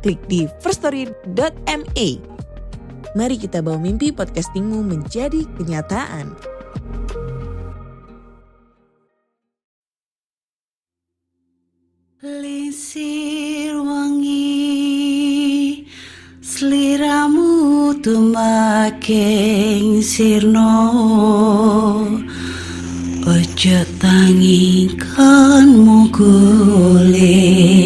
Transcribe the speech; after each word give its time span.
klik 0.00 0.18
di 0.26 0.48
firststory.me. 0.64 2.08
Mari 3.14 3.36
kita 3.36 3.60
bawa 3.60 3.78
mimpi 3.78 4.14
podcastingmu 4.14 4.82
menjadi 4.86 5.42
kenyataan. 5.58 6.30
Lisir 12.20 13.80
wangi 13.80 15.88
Seliramu 16.44 17.96
tumaking 18.04 20.04
sirno 20.04 20.76
Ojo 23.24 23.80
tangikanmu 24.04 26.12
guling 26.12 27.80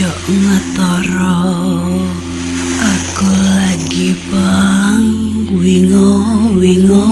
Awas 0.00 0.08
jok 0.08 0.24
ngetoro 0.32 1.44
Aku 2.80 3.28
lagi 3.28 4.16
bang 4.32 5.04
wingo 5.60 6.24
wingo. 6.56 7.04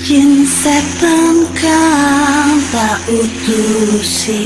Jin 0.00 0.48
setan 0.48 1.44
kang 1.52 2.56
tak 2.72 2.96
utusi 3.12 4.40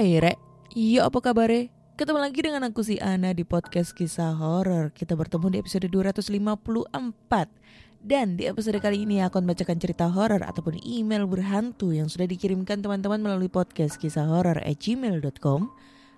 Hai 0.00 0.16
Rek, 0.16 0.40
iya 0.72 1.04
apa 1.04 1.20
kabar 1.20 1.52
Ketemu 2.00 2.18
lagi 2.24 2.40
dengan 2.40 2.64
aku 2.64 2.80
si 2.80 2.96
Ana 3.04 3.36
di 3.36 3.44
podcast 3.44 3.92
kisah 3.92 4.32
horor. 4.32 4.96
Kita 4.96 5.12
bertemu 5.12 5.52
di 5.52 5.60
episode 5.60 5.92
254. 5.92 6.88
Dan 8.00 8.40
di 8.40 8.48
episode 8.48 8.80
kali 8.80 9.04
ini 9.04 9.20
aku 9.20 9.36
akan 9.36 9.52
bacakan 9.52 9.76
cerita 9.76 10.08
horor 10.08 10.40
ataupun 10.40 10.80
email 10.80 11.28
berhantu 11.28 11.92
yang 11.92 12.08
sudah 12.08 12.24
dikirimkan 12.24 12.80
teman-teman 12.80 13.20
melalui 13.20 13.52
podcast 13.52 14.00
kisah 14.00 14.24
horor 14.24 14.56
at 14.64 14.80
gmail.com 14.80 15.68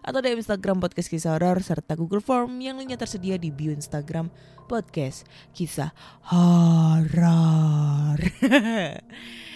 atau 0.06 0.19
di 0.22 0.30
Instagram 0.30 0.78
podcast 0.78 1.10
kisah 1.10 1.34
horor 1.34 1.58
serta 1.58 1.98
Google 1.98 2.22
Form 2.22 2.62
yang 2.62 2.78
lainnya 2.78 3.03
tersedia 3.03 3.34
di 3.34 3.50
bio 3.50 3.75
Instagram 3.75 4.30
podcast 4.70 5.27
kisah 5.58 5.91
horor. 6.30 8.22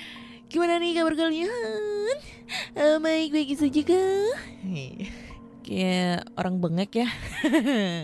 Gimana 0.47 0.79
nih 0.79 0.95
kabar 0.95 1.15
kalian? 1.19 2.15
Eh, 2.79 2.97
Baik-baik 3.03 3.59
saja 3.59 3.83
kah? 3.83 4.31
Kayak 5.67 6.31
orang 6.39 6.63
bengek 6.63 7.03
ya. 7.03 7.09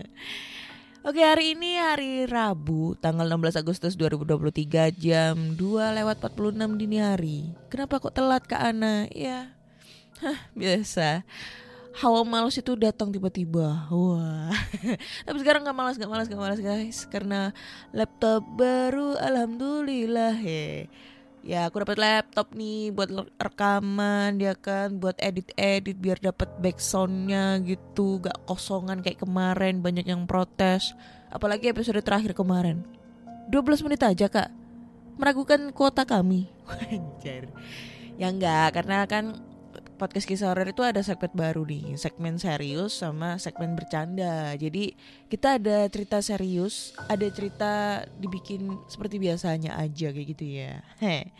Oke 1.06 1.22
hari 1.22 1.54
ini 1.54 1.78
hari 1.78 2.26
Rabu 2.26 2.98
tanggal 2.98 3.26
16 3.26 3.62
Agustus 3.62 3.94
2023 3.94 4.90
jam 4.98 5.34
2 5.54 5.98
lewat 5.98 6.18
46 6.18 6.78
dini 6.78 6.98
hari. 6.98 7.54
Kenapa 7.70 8.02
kok 8.02 8.14
telat 8.14 8.42
Kak 8.46 8.58
Ana? 8.58 9.06
Ya, 9.14 9.54
hah, 10.18 10.38
biasa. 10.58 11.22
Hawa 11.92 12.26
malas 12.26 12.58
itu 12.58 12.74
datang 12.74 13.14
tiba-tiba. 13.14 13.86
Wah. 13.90 14.50
Tapi 15.26 15.36
sekarang 15.42 15.62
gak 15.62 15.74
malas, 15.78 15.94
gak 15.94 16.10
malas, 16.10 16.26
gak 16.26 16.42
malas 16.42 16.58
guys. 16.58 17.06
Karena 17.06 17.54
laptop 17.94 18.42
baru, 18.58 19.14
alhamdulillah 19.18 20.34
he. 20.42 20.90
Ya 21.42 21.66
aku 21.66 21.82
dapat 21.82 21.98
laptop 21.98 22.54
nih 22.54 22.94
buat 22.94 23.10
rekaman 23.34 24.38
ya 24.38 24.54
kan, 24.54 25.02
buat 25.02 25.18
edit-edit 25.18 25.98
biar 25.98 26.22
dapat 26.22 26.46
backsoundnya 26.62 27.58
gitu, 27.66 28.22
gak 28.22 28.46
kosongan 28.46 29.02
kayak 29.02 29.26
kemarin 29.26 29.82
banyak 29.82 30.06
yang 30.06 30.22
protes. 30.22 30.94
Apalagi 31.34 31.74
episode 31.74 31.98
terakhir 32.06 32.38
kemarin. 32.38 32.86
12 33.50 33.82
menit 33.82 34.06
aja 34.06 34.30
kak, 34.30 34.54
meragukan 35.18 35.74
kuota 35.74 36.06
kami. 36.06 36.46
Wajar. 36.70 37.50
Ya 38.14 38.30
enggak, 38.30 38.78
karena 38.78 39.02
kan 39.10 39.42
podcast 40.02 40.26
kisah 40.26 40.50
horor 40.50 40.66
itu 40.66 40.82
ada 40.82 40.98
segmen 40.98 41.30
baru 41.30 41.62
nih, 41.62 41.94
segmen 41.94 42.34
serius 42.34 42.98
sama 42.98 43.38
segmen 43.38 43.78
bercanda. 43.78 44.50
Jadi 44.58 44.98
kita 45.30 45.62
ada 45.62 45.86
cerita 45.86 46.18
serius, 46.18 46.90
ada 47.06 47.22
cerita 47.30 48.02
dibikin 48.18 48.82
seperti 48.90 49.22
biasanya 49.22 49.78
aja 49.78 50.10
kayak 50.10 50.26
gitu 50.34 50.58
ya. 50.58 50.82
Heh. 50.98 51.30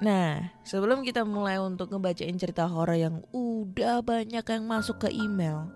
Nah, 0.00 0.48
sebelum 0.64 1.04
kita 1.04 1.28
mulai 1.28 1.60
untuk 1.60 1.92
ngebacain 1.92 2.40
cerita 2.40 2.64
horor 2.64 2.96
yang 2.96 3.20
udah 3.36 4.00
banyak 4.00 4.42
yang 4.48 4.64
masuk 4.64 5.04
ke 5.04 5.12
email, 5.12 5.68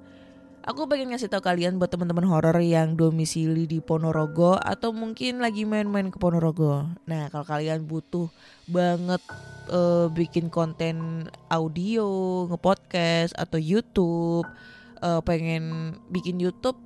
aku 0.67 0.91
pengen 0.91 1.15
ngasih 1.15 1.31
tau 1.31 1.39
kalian 1.39 1.79
buat 1.79 1.95
teman-teman 1.95 2.27
horor 2.27 2.59
yang 2.59 2.99
domisili 2.99 3.71
di 3.71 3.79
Ponorogo 3.79 4.59
atau 4.59 4.91
mungkin 4.91 5.39
lagi 5.39 5.63
main-main 5.63 6.11
ke 6.11 6.19
Ponorogo. 6.19 6.91
Nah, 7.07 7.31
kalau 7.31 7.47
kalian 7.47 7.87
butuh 7.87 8.27
banget 8.67 9.23
uh, 9.71 10.11
bikin 10.11 10.51
konten 10.51 11.31
audio, 11.47 12.45
ngepodcast 12.51 13.39
atau 13.39 13.63
YouTube, 13.63 14.45
uh, 15.01 15.23
pengen 15.23 15.95
bikin 16.11 16.43
YouTube 16.43 16.77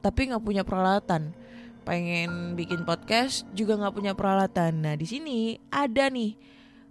tapi 0.00 0.32
nggak 0.32 0.42
punya 0.42 0.64
peralatan, 0.64 1.36
pengen 1.84 2.56
bikin 2.56 2.88
podcast 2.88 3.44
juga 3.52 3.76
nggak 3.76 3.94
punya 3.94 4.12
peralatan. 4.16 4.80
Nah, 4.80 4.94
di 4.96 5.04
sini 5.04 5.60
ada 5.68 6.08
nih 6.08 6.40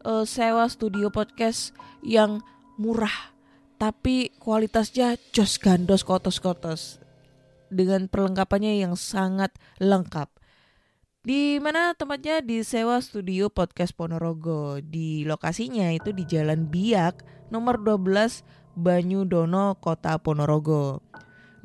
uh, 0.05 0.29
sewa 0.29 0.69
studio 0.69 1.09
podcast 1.09 1.73
yang 2.05 2.37
murah 2.77 3.34
tapi 3.75 4.31
kualitasnya 4.39 5.19
jos 5.35 5.59
gandos 5.59 6.07
kotos-kotos 6.07 7.03
dengan 7.67 8.07
perlengkapannya 8.07 8.79
yang 8.79 8.95
sangat 8.95 9.51
lengkap. 9.83 10.31
Di 11.25 11.57
mana 11.57 11.97
tempatnya 11.97 12.37
di 12.45 12.61
sewa 12.61 13.01
studio 13.01 13.49
podcast 13.49 13.97
Ponorogo. 13.97 14.77
Di 14.77 15.25
lokasinya 15.25 15.89
itu 15.89 16.13
di 16.13 16.21
Jalan 16.21 16.69
Biak 16.69 17.49
nomor 17.49 17.81
12 17.81 18.45
Banyudono 18.77 19.73
Kota 19.81 20.21
Ponorogo. 20.21 21.01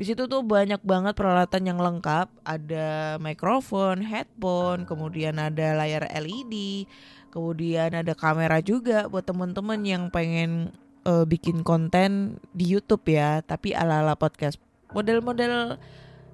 Di 0.00 0.08
situ 0.08 0.24
tuh 0.24 0.40
banyak 0.40 0.80
banget 0.80 1.12
peralatan 1.12 1.68
yang 1.68 1.76
lengkap, 1.76 2.32
ada 2.40 3.20
mikrofon, 3.20 4.00
headphone, 4.00 4.88
kemudian 4.88 5.36
ada 5.36 5.76
layar 5.76 6.08
LED, 6.08 6.88
kemudian 7.28 7.92
ada 7.92 8.16
kamera 8.16 8.64
juga 8.64 9.12
buat 9.12 9.28
temen-temen 9.28 9.84
yang 9.84 10.08
pengen 10.08 10.72
uh, 11.04 11.24
bikin 11.24 11.62
konten 11.62 12.40
di 12.52 12.66
YouTube 12.68 13.04
ya, 13.08 13.40
tapi 13.44 13.72
ala-ala 13.76 14.16
podcast. 14.16 14.58
Model-model 14.90 15.78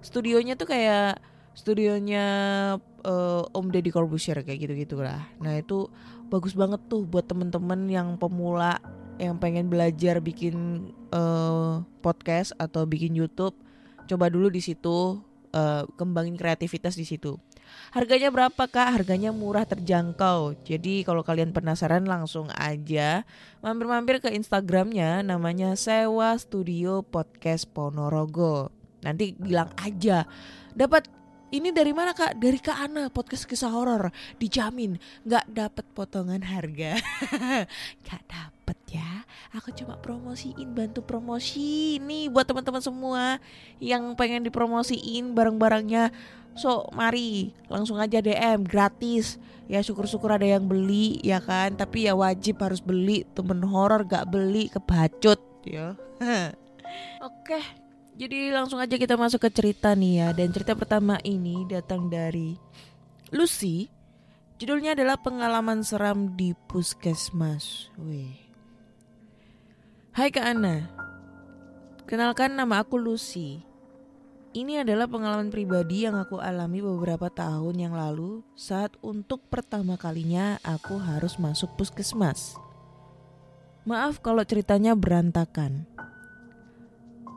studionya 0.01 0.55
tuh 0.57 0.71
kayak 0.71 1.21
studionya 1.57 2.27
uh, 3.05 3.43
Om 3.57 3.73
Deddy 3.73 3.89
Corbuzier 3.89 4.45
kayak 4.45 4.69
gitu-gitu 4.69 5.01
lah. 5.01 5.25
Nah 5.41 5.57
itu 5.57 5.89
bagus 6.29 6.53
banget 6.53 6.85
tuh 6.87 7.09
buat 7.09 7.25
temen-temen 7.25 7.89
yang 7.89 8.09
pemula 8.21 8.79
yang 9.17 9.41
pengen 9.41 9.73
belajar 9.73 10.21
bikin 10.21 10.89
uh, 11.09 11.81
podcast 12.05 12.53
atau 12.61 12.85
bikin 12.85 13.17
YouTube. 13.17 13.57
Coba 14.05 14.29
dulu 14.29 14.53
di 14.53 14.61
situ 14.61 15.25
uh, 15.57 15.83
kembangin 15.97 16.37
kreativitas 16.37 16.95
di 16.95 17.09
situ. 17.09 17.41
Harganya 17.95 18.29
berapa 18.29 18.63
kak? 18.69 18.89
Harganya 19.01 19.31
murah 19.31 19.65
terjangkau. 19.65 20.59
Jadi 20.67 21.03
kalau 21.07 21.25
kalian 21.25 21.55
penasaran 21.55 22.05
langsung 22.05 22.51
aja 22.55 23.25
mampir-mampir 23.65 24.21
ke 24.21 24.31
Instagramnya 24.31 25.25
namanya 25.25 25.75
Sewa 25.75 26.37
Studio 26.37 27.03
Podcast 27.03 27.71
Ponorogo. 27.71 28.75
Nanti 29.03 29.35
bilang 29.39 29.71
aja 29.79 30.27
dapat 30.77 31.09
ini 31.55 31.71
dari 31.71 31.95
mana 31.95 32.11
kak? 32.11 32.43
Dari 32.43 32.59
Kak 32.59 32.79
Ana 32.91 33.07
podcast 33.07 33.47
kisah 33.47 33.71
horor 33.71 34.11
dijamin 34.37 34.99
nggak 35.23 35.47
dapat 35.47 35.87
potongan 35.95 36.43
harga, 36.43 36.99
nggak 38.03 38.23
dapet 38.27 38.79
ya. 38.91 39.23
Aku 39.55 39.71
cuma 39.71 39.95
promosiin 39.95 40.75
bantu 40.75 41.07
promosi 41.07 42.03
nih 42.03 42.27
buat 42.35 42.51
teman-teman 42.51 42.83
semua 42.83 43.39
yang 43.79 44.19
pengen 44.19 44.43
dipromosiin 44.43 45.39
barang-barangnya. 45.39 46.11
So 46.57 46.89
mari 46.97 47.53
langsung 47.69 48.01
aja 48.01 48.25
DM 48.25 48.65
gratis 48.65 49.37
ya 49.69 49.85
syukur-syukur 49.85 50.33
ada 50.33 50.47
yang 50.47 50.65
beli 50.65 51.21
ya 51.21 51.43
kan 51.43 51.77
tapi 51.77 52.09
ya 52.09 52.17
wajib 52.17 52.63
harus 52.63 52.81
beli 52.81 53.29
temen 53.37 53.61
horor 53.61 54.09
gak 54.09 54.33
beli 54.33 54.73
kebacut 54.73 55.39
ya. 55.69 55.93
Oke, 57.29 57.61
jadi 58.17 58.49
langsung 58.49 58.81
aja 58.81 58.97
kita 58.97 59.21
masuk 59.21 59.45
ke 59.45 59.51
cerita 59.53 59.93
nih 59.93 60.25
ya. 60.25 60.29
Dan 60.33 60.49
cerita 60.49 60.73
pertama 60.73 61.21
ini 61.21 61.69
datang 61.69 62.09
dari 62.09 62.57
Lucy. 63.29 63.93
Judulnya 64.57 64.97
adalah 64.97 65.21
pengalaman 65.21 65.85
seram 65.85 66.33
di 66.33 66.57
puskesmas. 66.57 67.93
Wih. 68.01 68.41
Hai 70.17 70.33
Kak 70.33 70.49
Ana. 70.49 70.89
Kenalkan 72.09 72.57
nama 72.57 72.81
aku 72.81 72.97
Lucy. 72.97 73.66
Ini 74.57 74.89
adalah 74.89 75.05
pengalaman 75.05 75.53
pribadi 75.53 76.09
yang 76.09 76.17
aku 76.17 76.41
alami 76.41 76.81
beberapa 76.81 77.29
tahun 77.29 77.77
yang 77.77 77.93
lalu 77.93 78.41
saat 78.57 78.97
untuk 79.05 79.45
pertama 79.53 80.01
kalinya 80.01 80.57
aku 80.65 80.97
harus 80.97 81.37
masuk 81.37 81.77
puskesmas. 81.77 82.57
Maaf 83.85 84.25
kalau 84.25 84.41
ceritanya 84.49 84.97
berantakan. 84.97 85.85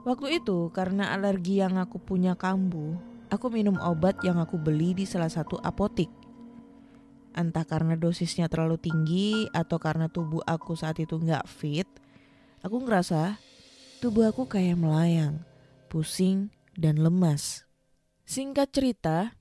Waktu 0.07 0.39
itu 0.39 0.71
karena 0.71 1.11
alergi 1.11 1.59
yang 1.59 1.75
aku 1.75 1.99
punya 1.99 2.39
kambuh, 2.39 2.95
aku 3.27 3.51
minum 3.51 3.75
obat 3.83 4.23
yang 4.23 4.39
aku 4.39 4.55
beli 4.55 4.95
di 4.95 5.03
salah 5.03 5.27
satu 5.27 5.59
apotik. 5.59 6.07
Entah 7.35 7.67
karena 7.67 7.99
dosisnya 7.99 8.47
terlalu 8.47 8.79
tinggi 8.79 9.43
atau 9.51 9.75
karena 9.75 10.07
tubuh 10.07 10.39
aku 10.47 10.71
saat 10.71 10.95
itu 11.03 11.19
nggak 11.19 11.51
fit, 11.51 11.91
aku 12.63 12.79
ngerasa 12.79 13.35
tubuh 13.99 14.23
aku 14.31 14.47
kayak 14.47 14.79
melayang, 14.79 15.43
pusing, 15.91 16.47
dan 16.79 17.03
lemas. 17.03 17.67
Singkat 18.23 18.71
cerita, 18.71 19.35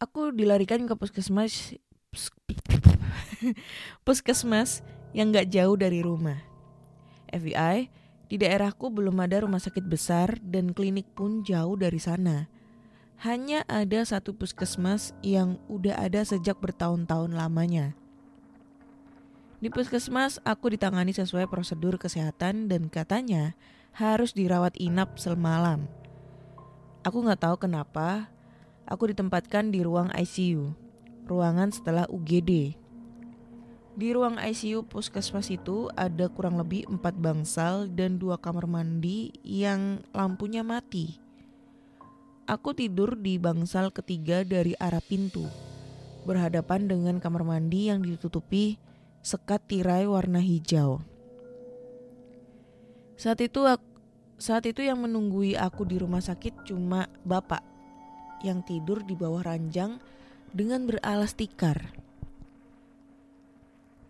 aku 0.00 0.32
dilarikan 0.32 0.88
ke 0.88 0.96
puskesmas 0.96 1.76
puskesmas 4.06 4.80
yang 5.12 5.30
gak 5.30 5.52
jauh 5.52 5.76
dari 5.76 6.00
rumah. 6.00 6.40
FBI, 7.28 7.92
di 8.32 8.40
daerahku 8.40 8.88
belum 8.88 9.20
ada 9.20 9.44
rumah 9.44 9.60
sakit 9.60 9.84
besar 9.84 10.40
dan 10.40 10.72
klinik 10.72 11.04
pun 11.12 11.44
jauh 11.44 11.76
dari 11.76 12.00
sana. 12.00 12.48
Hanya 13.20 13.62
ada 13.68 14.02
satu 14.02 14.34
puskesmas 14.34 15.14
yang 15.22 15.60
udah 15.68 15.94
ada 16.00 16.24
sejak 16.24 16.58
bertahun-tahun 16.58 17.36
lamanya. 17.36 17.94
Di 19.62 19.70
puskesmas, 19.70 20.42
aku 20.42 20.74
ditangani 20.74 21.14
sesuai 21.14 21.46
prosedur 21.46 21.94
kesehatan 21.94 22.66
dan 22.66 22.90
katanya 22.90 23.54
harus 23.94 24.34
dirawat 24.34 24.74
inap 24.74 25.22
semalam. 25.22 25.86
Aku 27.02 27.18
nggak 27.18 27.42
tahu 27.42 27.56
kenapa 27.66 28.30
aku 28.86 29.10
ditempatkan 29.10 29.74
di 29.74 29.82
ruang 29.82 30.06
ICU, 30.14 30.70
ruangan 31.26 31.74
setelah 31.74 32.06
UGD. 32.06 32.78
Di 33.92 34.08
ruang 34.14 34.38
ICU 34.38 34.86
puskesmas 34.86 35.50
itu 35.50 35.90
ada 35.98 36.30
kurang 36.30 36.62
lebih 36.62 36.86
empat 36.86 37.18
bangsal 37.18 37.90
dan 37.90 38.22
dua 38.22 38.38
kamar 38.38 38.70
mandi 38.70 39.34
yang 39.42 39.98
lampunya 40.14 40.62
mati. 40.62 41.18
Aku 42.46 42.70
tidur 42.70 43.18
di 43.18 43.34
bangsal 43.34 43.90
ketiga 43.90 44.46
dari 44.46 44.78
arah 44.78 45.02
pintu, 45.02 45.50
berhadapan 46.22 46.86
dengan 46.86 47.18
kamar 47.18 47.42
mandi 47.42 47.90
yang 47.90 47.98
ditutupi 47.98 48.78
sekat 49.26 49.66
tirai 49.66 50.06
warna 50.06 50.38
hijau. 50.38 51.02
Saat 53.18 53.42
itu 53.42 53.66
aku 53.66 53.91
saat 54.42 54.66
itu 54.66 54.82
yang 54.82 54.98
menunggui 54.98 55.54
aku 55.54 55.86
di 55.86 56.02
rumah 56.02 56.18
sakit 56.18 56.66
cuma 56.66 57.06
bapak 57.22 57.62
yang 58.42 58.58
tidur 58.66 59.06
di 59.06 59.14
bawah 59.14 59.46
ranjang 59.46 60.02
dengan 60.50 60.82
beralas 60.82 61.38
tikar. 61.38 61.94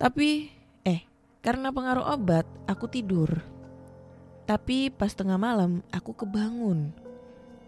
Tapi, 0.00 0.48
eh, 0.88 1.04
karena 1.44 1.68
pengaruh 1.68 2.16
obat, 2.16 2.48
aku 2.64 2.88
tidur. 2.88 3.44
Tapi 4.48 4.88
pas 4.88 5.12
tengah 5.12 5.36
malam, 5.36 5.84
aku 5.92 6.16
kebangun. 6.24 6.96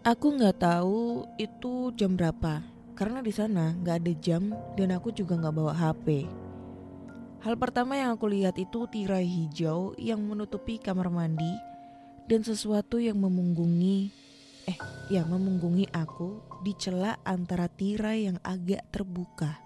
Aku 0.01 0.33
nggak 0.33 0.65
tahu 0.65 1.29
itu 1.37 1.93
jam 2.01 2.17
berapa, 2.17 2.65
karena 2.97 3.21
di 3.21 3.33
sana 3.33 3.77
nggak 3.77 3.97
ada 4.01 4.13
jam 4.25 4.57
dan 4.73 4.97
aku 4.97 5.13
juga 5.13 5.37
nggak 5.37 5.53
bawa 5.53 5.77
HP. 5.77 6.25
Hal 7.45 7.61
pertama 7.61 8.01
yang 8.01 8.17
aku 8.17 8.25
lihat 8.25 8.57
itu 8.57 8.89
tirai 8.89 9.29
hijau 9.29 9.93
yang 10.01 10.25
menutupi 10.25 10.81
kamar 10.81 11.13
mandi 11.13 11.74
dan 12.25 12.41
sesuatu 12.41 12.97
yang 12.97 13.21
memunggungi 13.21 14.09
eh 14.65 14.79
yang 15.13 15.29
memunggungi 15.29 15.93
aku 15.93 16.41
di 16.65 16.73
celah 16.73 17.21
antara 17.21 17.69
tirai 17.69 18.25
yang 18.33 18.41
agak 18.41 18.81
terbuka. 18.89 19.61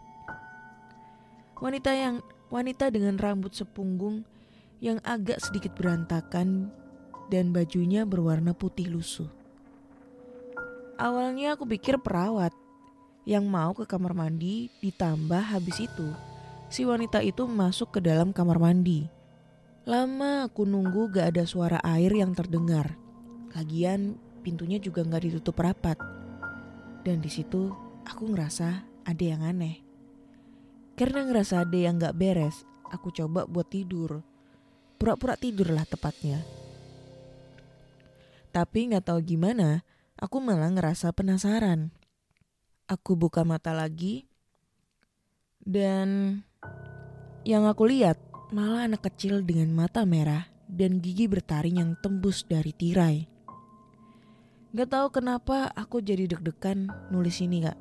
Wanita 1.63 1.95
yang 1.95 2.19
wanita 2.51 2.91
dengan 2.91 3.15
rambut 3.19 3.55
sepunggung 3.55 4.27
yang 4.83 4.99
agak 5.07 5.39
sedikit 5.39 5.75
berantakan 5.79 6.71
dan 7.31 7.55
bajunya 7.55 8.03
berwarna 8.03 8.55
putih 8.55 8.91
lusuh. 8.91 9.31
Awalnya 10.99 11.55
aku 11.55 11.63
pikir 11.71 12.03
perawat 12.03 12.51
yang 13.23 13.47
mau 13.47 13.71
ke 13.71 13.87
kamar 13.87 14.19
mandi 14.19 14.67
ditambah 14.83 15.55
habis 15.55 15.79
itu 15.79 16.09
si 16.73 16.83
wanita 16.83 17.23
itu 17.23 17.47
masuk 17.47 17.95
ke 17.95 18.01
dalam 18.03 18.35
kamar 18.35 18.59
mandi 18.59 19.07
Lama 19.89 20.45
aku 20.45 20.69
nunggu 20.69 21.09
gak 21.09 21.33
ada 21.33 21.49
suara 21.49 21.81
air 21.81 22.13
yang 22.13 22.37
terdengar. 22.37 23.01
Lagian 23.57 24.21
pintunya 24.45 24.77
juga 24.77 25.01
gak 25.01 25.25
ditutup 25.25 25.57
rapat. 25.57 25.97
Dan 27.01 27.25
di 27.25 27.33
situ 27.33 27.73
aku 28.05 28.29
ngerasa 28.29 28.85
ada 28.85 29.25
yang 29.25 29.41
aneh. 29.41 29.81
Karena 30.93 31.25
ngerasa 31.25 31.65
ada 31.65 31.73
yang 31.73 31.97
gak 31.97 32.21
beres, 32.21 32.69
aku 32.93 33.09
coba 33.17 33.49
buat 33.49 33.73
tidur. 33.73 34.21
Pura-pura 35.01 35.41
tidur 35.41 35.73
lah 35.73 35.89
tepatnya. 35.89 36.45
Tapi 38.53 38.93
gak 38.93 39.09
tahu 39.09 39.25
gimana, 39.25 39.89
aku 40.21 40.37
malah 40.37 40.69
ngerasa 40.69 41.17
penasaran. 41.17 41.97
Aku 42.93 43.17
buka 43.17 43.41
mata 43.41 43.73
lagi, 43.73 44.29
dan 45.65 46.41
yang 47.45 47.65
aku 47.65 47.89
lihat 47.89 48.28
malah 48.49 48.89
anak 48.89 49.05
kecil 49.13 49.45
dengan 49.45 49.69
mata 49.77 50.09
merah 50.09 50.49
dan 50.69 51.05
gigi 51.05 51.29
bertaring 51.29 51.85
yang 51.85 51.93
tembus 52.01 52.49
dari 52.49 52.73
tirai. 52.73 53.29
Gak 54.73 54.89
tahu 54.89 55.21
kenapa 55.21 55.69
aku 55.77 56.01
jadi 56.01 56.25
deg-degan 56.29 56.89
nulis 57.13 57.41
ini 57.45 57.69
gak. 57.69 57.77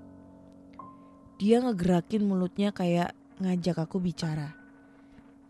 Dia 1.40 1.64
ngegerakin 1.64 2.24
mulutnya 2.24 2.76
kayak 2.76 3.16
ngajak 3.40 3.80
aku 3.80 4.04
bicara. 4.04 4.56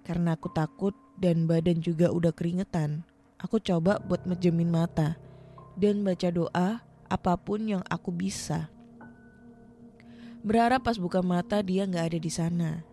Karena 0.05 0.37
aku 0.37 0.53
takut 0.53 0.93
dan 1.17 1.49
badan 1.49 1.81
juga 1.81 2.13
udah 2.13 2.29
keringetan, 2.29 3.01
aku 3.41 3.57
coba 3.57 3.97
buat 3.97 4.21
mejemin 4.29 4.69
mata 4.69 5.17
dan 5.77 6.05
baca 6.05 6.29
doa 6.29 6.81
apa 7.09 7.33
pun 7.41 7.65
yang 7.65 7.83
aku 7.89 8.13
bisa. 8.13 8.69
Berharap 10.45 10.85
pas 10.85 11.01
buka 11.01 11.25
mata 11.25 11.65
dia 11.65 11.89
gak 11.89 12.13
ada 12.13 12.19
di 12.21 12.29
sana. 12.29 12.85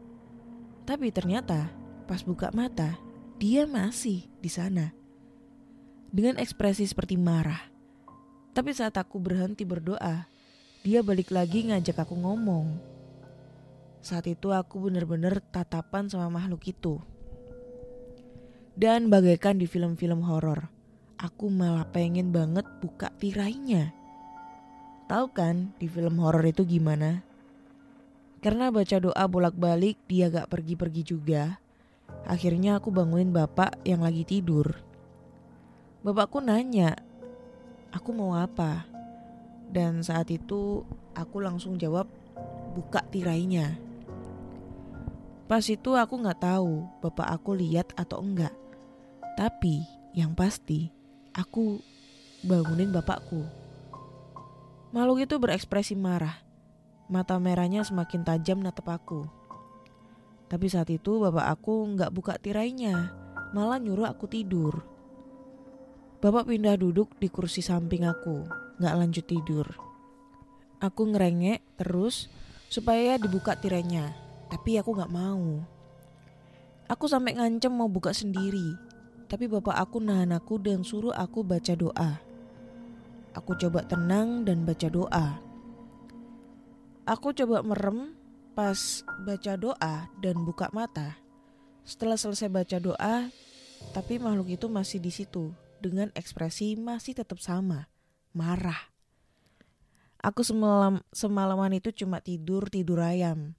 Tapi 0.85 1.09
ternyata 1.13 1.84
Pas 2.05 2.21
buka 2.21 2.53
mata, 2.53 3.01
dia 3.41 3.65
masih 3.65 4.29
di 4.45 4.53
sana. 4.53 4.93
Dengan 6.13 6.37
ekspresi 6.37 6.85
seperti 6.85 7.17
marah. 7.17 7.73
Tapi 8.55 8.71
saat 8.71 8.95
aku 9.01 9.19
berhenti 9.19 9.67
berdoa, 9.67 10.29
dia 10.85 11.01
balik 11.01 11.33
lagi 11.33 11.67
ngajak 11.67 12.05
aku 12.05 12.15
ngomong. 12.15 12.77
Saat 14.05 14.29
itu 14.29 14.53
aku 14.53 14.85
bener-bener 14.85 15.41
tatapan 15.49 16.13
sama 16.13 16.29
makhluk 16.29 16.69
itu. 16.69 17.01
Dan 18.77 19.09
bagaikan 19.09 19.57
di 19.57 19.65
film-film 19.65 20.21
horor, 20.29 20.69
aku 21.17 21.49
malah 21.49 21.89
pengen 21.89 22.31
banget 22.31 22.69
buka 22.85 23.09
tirainya. 23.17 23.97
Tahu 25.09 25.33
kan 25.33 25.73
di 25.81 25.89
film 25.89 26.21
horor 26.21 26.45
itu 26.45 26.69
gimana? 26.69 27.25
Karena 28.45 28.69
baca 28.69 29.01
doa 29.01 29.25
bolak-balik 29.25 29.97
dia 30.05 30.29
gak 30.29 30.53
pergi-pergi 30.53 31.03
juga. 31.03 31.64
Akhirnya 32.25 32.81
aku 32.81 32.89
bangunin 32.89 33.31
bapak 33.31 33.85
yang 33.85 34.01
lagi 34.01 34.25
tidur. 34.25 34.81
Bapakku 36.01 36.41
nanya, 36.41 36.97
aku 37.93 38.11
mau 38.17 38.37
apa? 38.37 38.89
Dan 39.69 40.01
saat 40.01 40.29
itu 40.33 40.85
aku 41.13 41.41
langsung 41.41 41.77
jawab, 41.77 42.09
buka 42.73 43.05
tirainya. 43.13 43.77
Pas 45.45 45.65
itu 45.69 45.93
aku 45.93 46.25
nggak 46.25 46.41
tahu 46.41 46.89
bapak 47.05 47.29
aku 47.29 47.53
lihat 47.53 47.93
atau 48.01 48.25
enggak. 48.25 48.53
Tapi 49.37 49.85
yang 50.17 50.33
pasti 50.33 50.89
aku 51.37 51.83
bangunin 52.41 52.89
bapakku. 52.89 53.45
Makhluk 54.95 55.29
itu 55.29 55.35
berekspresi 55.37 55.99
marah. 55.99 56.41
Mata 57.11 57.37
merahnya 57.37 57.85
semakin 57.85 58.25
tajam 58.25 58.65
natap 58.65 58.89
aku. 58.89 59.29
Tapi 60.49 60.67
saat 60.69 60.93
itu 60.93 61.19
bapak 61.21 61.47
aku 61.59 61.97
nggak 61.97 62.13
buka 62.13 62.37
tirainya, 62.37 63.11
malah 63.57 63.81
nyuruh 63.81 64.09
aku 64.09 64.29
tidur. 64.29 64.85
Bapak 66.21 66.49
pindah 66.49 66.77
duduk 66.81 67.17
di 67.21 67.29
kursi 67.29 67.61
samping 67.61 68.09
aku, 68.09 68.45
nggak 68.81 68.95
lanjut 68.97 69.25
tidur. 69.29 69.67
Aku 70.81 71.09
ngerengek 71.09 71.65
terus 71.81 72.29
supaya 72.69 73.17
dibuka 73.17 73.57
tirainya, 73.57 74.13
tapi 74.53 74.77
aku 74.77 74.97
nggak 74.97 75.13
mau. 75.13 75.65
Aku 76.89 77.09
sampai 77.09 77.37
ngancem 77.37 77.73
mau 77.73 77.89
buka 77.89 78.13
sendiri, 78.13 78.77
tapi 79.31 79.49
bapak 79.49 79.73
aku 79.73 80.05
nahan 80.05 80.37
aku 80.37 80.61
dan 80.61 80.85
suruh 80.85 81.17
aku 81.17 81.41
baca 81.41 81.73
doa. 81.73 82.21
Aku 83.35 83.57
coba 83.59 83.83
tenang 83.83 84.47
dan 84.47 84.63
baca 84.63 84.87
doa. 84.87 85.41
Aku 87.05 87.35
coba 87.35 87.61
merem 87.67 88.15
pas 88.55 89.03
baca 89.27 89.53
doa 89.59 90.07
dan 90.23 90.37
buka 90.47 90.71
mata. 90.71 91.19
Setelah 91.83 92.17
selesai 92.17 92.49
baca 92.49 92.79
doa, 92.79 93.29
tapi 93.93 94.23
makhluk 94.23 94.55
itu 94.55 94.67
masih 94.71 95.03
di 95.03 95.11
situ 95.11 95.53
dengan 95.83 96.09
ekspresi 96.17 96.79
masih 96.79 97.19
tetap 97.19 97.43
sama, 97.43 97.91
marah. 98.33 98.95
Aku 100.25 100.41
semalam 100.41 101.05
semalaman 101.13 101.77
itu 101.77 101.93
cuma 101.93 102.25
tidur 102.25 102.73
tidur 102.73 103.05
ayam. 103.05 103.53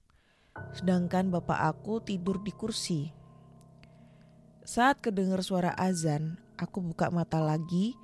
Sedangkan 0.74 1.30
bapak 1.30 1.70
aku 1.70 2.02
tidur 2.02 2.42
di 2.42 2.50
kursi. 2.50 3.14
Saat 4.66 4.98
kedengar 4.98 5.46
suara 5.46 5.70
azan, 5.78 6.42
aku 6.58 6.82
buka 6.82 7.06
mata 7.14 7.38
lagi 7.38 7.94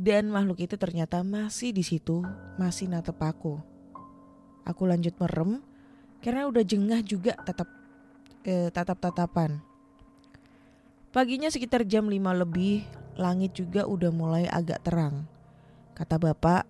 dan 0.00 0.32
makhluk 0.32 0.64
itu 0.64 0.80
ternyata 0.80 1.20
masih 1.20 1.76
di 1.76 1.84
situ, 1.84 2.24
masih 2.56 2.88
natep 2.88 3.20
aku. 3.20 3.60
Aku 4.64 4.88
lanjut 4.88 5.12
merem 5.20 5.60
karena 6.22 6.50
udah 6.50 6.64
jengah 6.66 7.00
juga 7.02 7.34
tatap 7.38 7.68
eh, 8.46 8.70
tatap-tatapan. 8.72 9.60
Paginya 11.08 11.48
sekitar 11.48 11.88
jam 11.88 12.06
5 12.06 12.20
lebih, 12.44 12.84
langit 13.16 13.56
juga 13.56 13.88
udah 13.88 14.12
mulai 14.12 14.44
agak 14.46 14.84
terang. 14.84 15.24
Kata 15.96 16.20
bapak, 16.20 16.68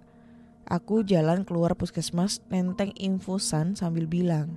aku 0.65 1.05
jalan 1.05 1.45
keluar 1.45 1.77
puskesmas 1.77 2.41
nenteng 2.49 2.95
infusan 2.97 3.77
sambil 3.77 4.09
bilang, 4.09 4.57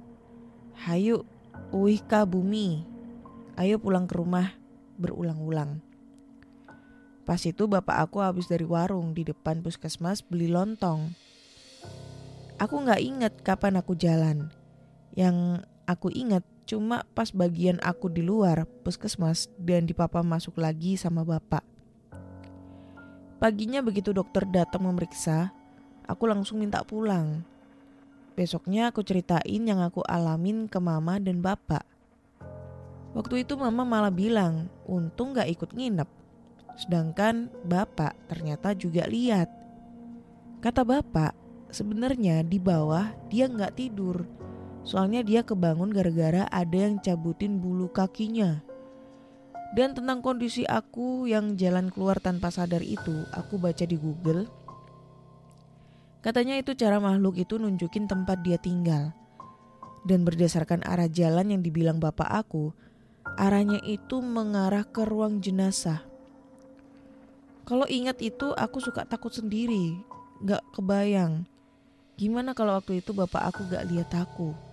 Hayu, 0.88 1.28
uih 1.76 2.00
bumi, 2.30 2.88
ayo 3.60 3.76
pulang 3.82 4.08
ke 4.08 4.16
rumah 4.16 4.56
berulang-ulang. 5.02 5.82
Pas 7.26 7.42
itu 7.42 7.66
bapak 7.66 8.06
aku 8.06 8.22
habis 8.22 8.50
dari 8.50 8.66
warung 8.66 9.14
di 9.18 9.26
depan 9.26 9.62
puskesmas 9.66 10.22
beli 10.26 10.50
lontong. 10.50 11.14
Aku 12.62 12.86
nggak 12.86 13.02
inget 13.02 13.34
kapan 13.42 13.82
aku 13.82 13.98
jalan. 13.98 14.61
Yang 15.16 15.68
aku 15.90 16.08
inget 16.12 16.44
cuma 16.64 17.04
pas 17.12 17.28
bagian 17.36 17.82
aku 17.84 18.08
di 18.08 18.24
luar 18.24 18.64
puskesmas 18.86 19.52
dan 19.60 19.84
di 19.84 19.92
papa 19.92 20.24
masuk 20.24 20.56
lagi 20.62 20.96
sama 20.96 21.28
bapak. 21.28 21.66
Paginya 23.42 23.82
begitu 23.82 24.14
dokter 24.14 24.46
datang 24.46 24.86
memeriksa, 24.86 25.50
aku 26.06 26.30
langsung 26.30 26.62
minta 26.62 26.86
pulang. 26.86 27.42
Besoknya 28.38 28.94
aku 28.94 29.04
ceritain 29.04 29.66
yang 29.66 29.82
aku 29.84 30.06
alamin 30.08 30.70
ke 30.70 30.80
mama 30.80 31.18
dan 31.18 31.42
bapak. 31.44 31.84
Waktu 33.12 33.44
itu 33.44 33.60
mama 33.60 33.84
malah 33.84 34.14
bilang, 34.14 34.72
untung 34.88 35.36
gak 35.36 35.52
ikut 35.52 35.76
nginep. 35.76 36.08
Sedangkan 36.80 37.52
bapak 37.68 38.16
ternyata 38.32 38.72
juga 38.72 39.04
lihat. 39.10 39.52
Kata 40.64 40.86
bapak, 40.86 41.36
sebenarnya 41.74 42.46
di 42.46 42.62
bawah 42.62 43.10
dia 43.28 43.50
nggak 43.50 43.74
tidur. 43.76 44.24
Soalnya 44.82 45.22
dia 45.22 45.46
kebangun 45.46 45.94
gara-gara 45.94 46.50
ada 46.50 46.78
yang 46.78 46.98
cabutin 46.98 47.62
bulu 47.62 47.90
kakinya. 47.94 48.66
Dan 49.72 49.96
tentang 49.96 50.20
kondisi 50.20 50.68
aku 50.68 51.32
yang 51.32 51.56
jalan 51.56 51.88
keluar 51.94 52.20
tanpa 52.20 52.52
sadar 52.52 52.84
itu, 52.84 53.24
aku 53.32 53.56
baca 53.56 53.88
di 53.88 53.96
Google. 53.96 54.50
Katanya 56.20 56.60
itu 56.60 56.76
cara 56.76 57.00
makhluk 57.00 57.40
itu 57.40 57.56
nunjukin 57.56 58.06
tempat 58.06 58.44
dia 58.44 58.60
tinggal. 58.60 59.16
Dan 60.04 60.28
berdasarkan 60.28 60.84
arah 60.84 61.08
jalan 61.08 61.56
yang 61.56 61.62
dibilang 61.64 62.02
bapak 62.04 62.28
aku, 62.28 62.76
arahnya 63.40 63.80
itu 63.88 64.20
mengarah 64.20 64.84
ke 64.84 65.08
ruang 65.08 65.40
jenazah. 65.40 66.04
Kalau 67.64 67.88
ingat 67.88 68.20
itu 68.20 68.52
aku 68.52 68.84
suka 68.84 69.08
takut 69.08 69.32
sendiri, 69.32 69.96
gak 70.44 70.66
kebayang. 70.76 71.48
Gimana 72.20 72.52
kalau 72.52 72.76
waktu 72.76 73.00
itu 73.00 73.16
bapak 73.16 73.56
aku 73.56 73.72
gak 73.72 73.88
lihat 73.88 74.12
aku? 74.18 74.71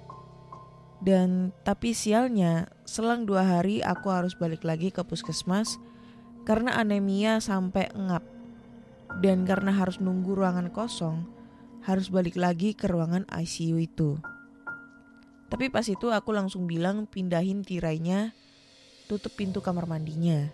Dan 0.98 1.54
tapi 1.62 1.94
sialnya 1.94 2.66
selang 2.82 3.22
dua 3.22 3.46
hari 3.46 3.78
aku 3.84 4.10
harus 4.10 4.34
balik 4.34 4.66
lagi 4.66 4.90
ke 4.90 5.06
puskesmas 5.06 5.78
karena 6.42 6.74
anemia 6.74 7.38
sampai 7.38 7.86
engap. 7.94 8.26
Dan 9.22 9.46
karena 9.46 9.72
harus 9.72 10.02
nunggu 10.02 10.36
ruangan 10.36 10.68
kosong, 10.74 11.24
harus 11.86 12.10
balik 12.12 12.36
lagi 12.36 12.74
ke 12.74 12.90
ruangan 12.90 13.24
ICU 13.30 13.76
itu. 13.80 14.20
Tapi 15.48 15.72
pas 15.72 15.86
itu 15.88 16.12
aku 16.12 16.30
langsung 16.36 16.68
bilang 16.68 17.08
pindahin 17.08 17.64
tirainya, 17.64 18.36
tutup 19.08 19.32
pintu 19.32 19.64
kamar 19.64 19.88
mandinya. 19.88 20.52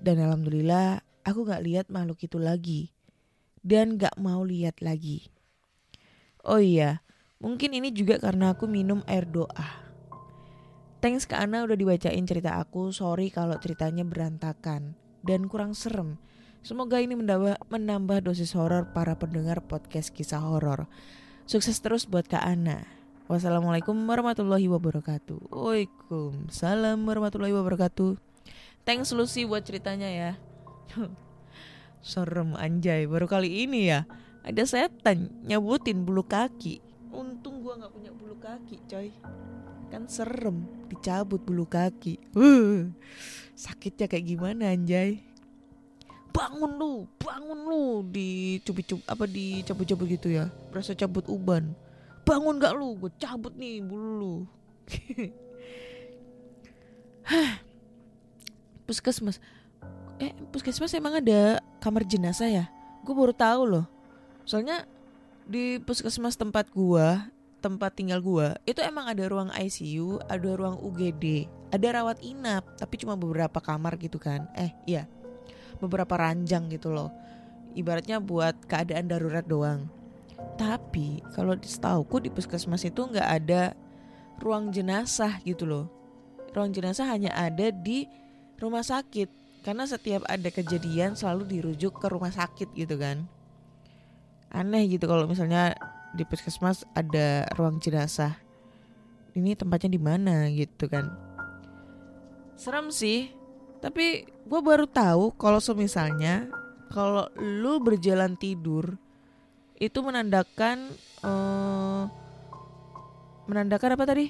Dan 0.00 0.24
alhamdulillah 0.24 1.04
aku 1.20 1.44
gak 1.44 1.64
lihat 1.64 1.86
makhluk 1.92 2.24
itu 2.24 2.40
lagi. 2.40 2.96
Dan 3.60 4.00
gak 4.00 4.16
mau 4.16 4.40
lihat 4.40 4.80
lagi. 4.80 5.28
Oh 6.46 6.62
iya, 6.62 7.04
Mungkin 7.46 7.78
ini 7.78 7.94
juga 7.94 8.18
karena 8.18 8.50
aku 8.50 8.66
minum 8.66 9.06
air 9.06 9.22
doa. 9.22 9.86
Thanks 10.98 11.30
ke 11.30 11.38
Ana 11.38 11.62
udah 11.62 11.78
dibacain 11.78 12.26
cerita 12.26 12.58
aku. 12.58 12.90
Sorry 12.90 13.30
kalau 13.30 13.54
ceritanya 13.62 14.02
berantakan 14.02 14.98
dan 15.22 15.46
kurang 15.46 15.78
serem. 15.78 16.18
Semoga 16.66 16.98
ini 16.98 17.14
menambah, 17.14 18.26
dosis 18.26 18.50
horor 18.58 18.90
para 18.90 19.14
pendengar 19.14 19.62
podcast 19.62 20.10
kisah 20.10 20.42
horor. 20.42 20.90
Sukses 21.46 21.78
terus 21.78 22.10
buat 22.10 22.26
Kak 22.26 22.42
Ana. 22.42 22.82
Wassalamualaikum 23.30 23.94
warahmatullahi 23.94 24.66
wabarakatuh. 24.66 25.54
Waalaikumsalam 25.54 26.98
warahmatullahi 27.06 27.54
wabarakatuh. 27.54 28.18
Thanks 28.82 29.14
Lucy 29.14 29.46
buat 29.46 29.62
ceritanya 29.62 30.10
ya. 30.10 30.30
Serem 32.02 32.58
anjay, 32.58 33.06
baru 33.06 33.30
kali 33.30 33.70
ini 33.70 33.94
ya 33.94 34.02
ada 34.46 34.62
setan 34.62 35.26
nyabutin 35.42 36.06
bulu 36.06 36.22
kaki 36.22 36.78
untung 37.14 37.62
gua 37.62 37.78
nggak 37.78 37.92
punya 37.92 38.10
bulu 38.14 38.36
kaki 38.38 38.76
coy. 38.88 39.08
Kan 39.92 40.10
serem 40.10 40.66
dicabut 40.90 41.42
bulu 41.42 41.66
kaki. 41.66 42.18
Uh, 42.34 42.90
sakitnya 43.66 44.10
kayak 44.10 44.26
gimana 44.26 44.74
anjay? 44.74 45.22
Bangun 46.34 46.76
lu 46.76 46.92
bangun 47.16 47.60
lu. 47.66 47.84
Dicubit-cubit 48.10 49.06
apa 49.08 49.24
dicabut-cabut 49.24 50.06
gitu 50.10 50.28
ya? 50.32 50.50
Berasa 50.72 50.92
cabut 50.94 51.24
uban. 51.30 51.74
Bangun 52.26 52.58
gak 52.58 52.74
lu? 52.74 52.98
Gue 52.98 53.12
cabut 53.16 53.54
nih 53.54 53.78
bulu 53.80 54.10
lu. 54.18 54.34
Puskesmas. 58.86 59.38
Eh 60.16 60.32
puskesmas 60.50 60.94
emang 60.96 61.18
ada 61.20 61.60
kamar 61.82 62.06
jenazah 62.06 62.48
ya? 62.48 62.64
Gue 63.02 63.14
baru 63.14 63.34
tahu 63.34 63.62
loh. 63.66 63.86
Soalnya 64.46 64.86
di 65.46 65.78
puskesmas 65.80 66.34
tempat 66.34 66.68
gua 66.74 67.30
tempat 67.62 67.94
tinggal 67.94 68.20
gua 68.20 68.58
itu 68.66 68.82
emang 68.82 69.06
ada 69.06 69.24
ruang 69.30 69.50
ICU 69.54 70.20
ada 70.26 70.50
ruang 70.58 70.76
UGD 70.82 71.48
ada 71.74 71.98
rawat 71.98 72.22
inap 72.22 72.62
tapi 72.78 72.94
cuma 73.00 73.18
beberapa 73.18 73.58
kamar 73.58 73.98
gitu 73.98 74.22
kan. 74.22 74.46
Eh 74.54 74.70
iya 74.86 75.10
beberapa 75.82 76.16
ranjang 76.16 76.70
gitu 76.70 76.94
loh. 76.94 77.10
Ibaratnya 77.76 78.22
buat 78.22 78.56
keadaan 78.64 79.10
darurat 79.10 79.44
doang. 79.44 79.90
Tapi 80.56 81.20
kalau 81.36 81.52
setauku 81.60 82.24
di 82.24 82.32
puskesmas 82.32 82.84
itu 82.88 83.04
nggak 83.04 83.28
ada 83.28 83.76
ruang 84.40 84.72
jenazah 84.72 85.36
gitu 85.44 85.68
loh. 85.68 85.86
Ruang 86.56 86.72
jenazah 86.72 87.04
hanya 87.12 87.34
ada 87.36 87.68
di 87.68 88.08
rumah 88.56 88.84
sakit. 88.84 89.28
Karena 89.60 89.84
setiap 89.84 90.22
ada 90.30 90.48
kejadian 90.48 91.18
selalu 91.18 91.58
dirujuk 91.58 91.98
ke 91.98 92.06
rumah 92.06 92.30
sakit 92.30 92.70
gitu 92.78 92.96
kan 92.96 93.26
aneh 94.56 94.88
gitu 94.88 95.04
kalau 95.04 95.28
misalnya 95.28 95.76
di 96.16 96.24
puskesmas 96.24 96.88
ada 96.96 97.44
ruang 97.60 97.76
jenazah. 97.76 98.40
Ini 99.36 99.52
tempatnya 99.52 99.92
di 99.92 100.00
mana 100.00 100.48
gitu 100.48 100.88
kan. 100.88 101.12
Serem 102.56 102.88
sih. 102.88 103.28
Tapi 103.84 104.24
gue 104.24 104.60
baru 104.64 104.88
tahu 104.88 105.36
kalau 105.36 105.60
semisalnya 105.60 106.48
kalau 106.88 107.28
lu 107.36 107.76
berjalan 107.84 108.32
tidur 108.40 108.96
itu 109.76 110.00
menandakan 110.00 110.88
uh, 111.20 112.08
menandakan 113.44 113.92
apa 113.92 114.04
tadi? 114.08 114.26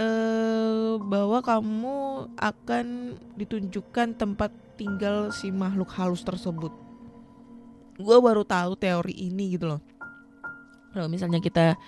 Uh, 0.00 0.96
bahwa 1.02 1.42
kamu 1.42 2.30
akan 2.38 2.86
ditunjukkan 3.36 4.16
tempat 4.16 4.54
tinggal 4.78 5.28
si 5.34 5.52
makhluk 5.52 5.92
halus 5.92 6.24
tersebut 6.24 6.72
gue 8.00 8.16
baru 8.18 8.42
tahu 8.42 8.74
teori 8.80 9.14
ini 9.14 9.54
gitu 9.54 9.76
loh. 9.76 9.80
Kalau 10.90 11.06
misalnya 11.06 11.38
kita 11.38 11.78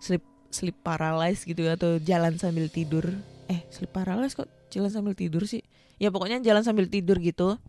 sleep 0.00 0.24
sleep 0.48 0.80
paralysis 0.80 1.44
gitu 1.44 1.68
ya, 1.68 1.76
atau 1.76 2.00
jalan 2.00 2.40
sambil 2.40 2.70
tidur. 2.72 3.04
Eh 3.52 3.68
sleep 3.68 3.92
paralysis 3.92 4.38
kok 4.38 4.48
jalan 4.72 4.88
sambil 4.88 5.12
tidur 5.12 5.44
sih? 5.44 5.60
Ya 6.00 6.08
pokoknya 6.08 6.40
jalan 6.40 6.64
sambil 6.64 6.88
tidur 6.88 7.20
gitu. 7.20 7.60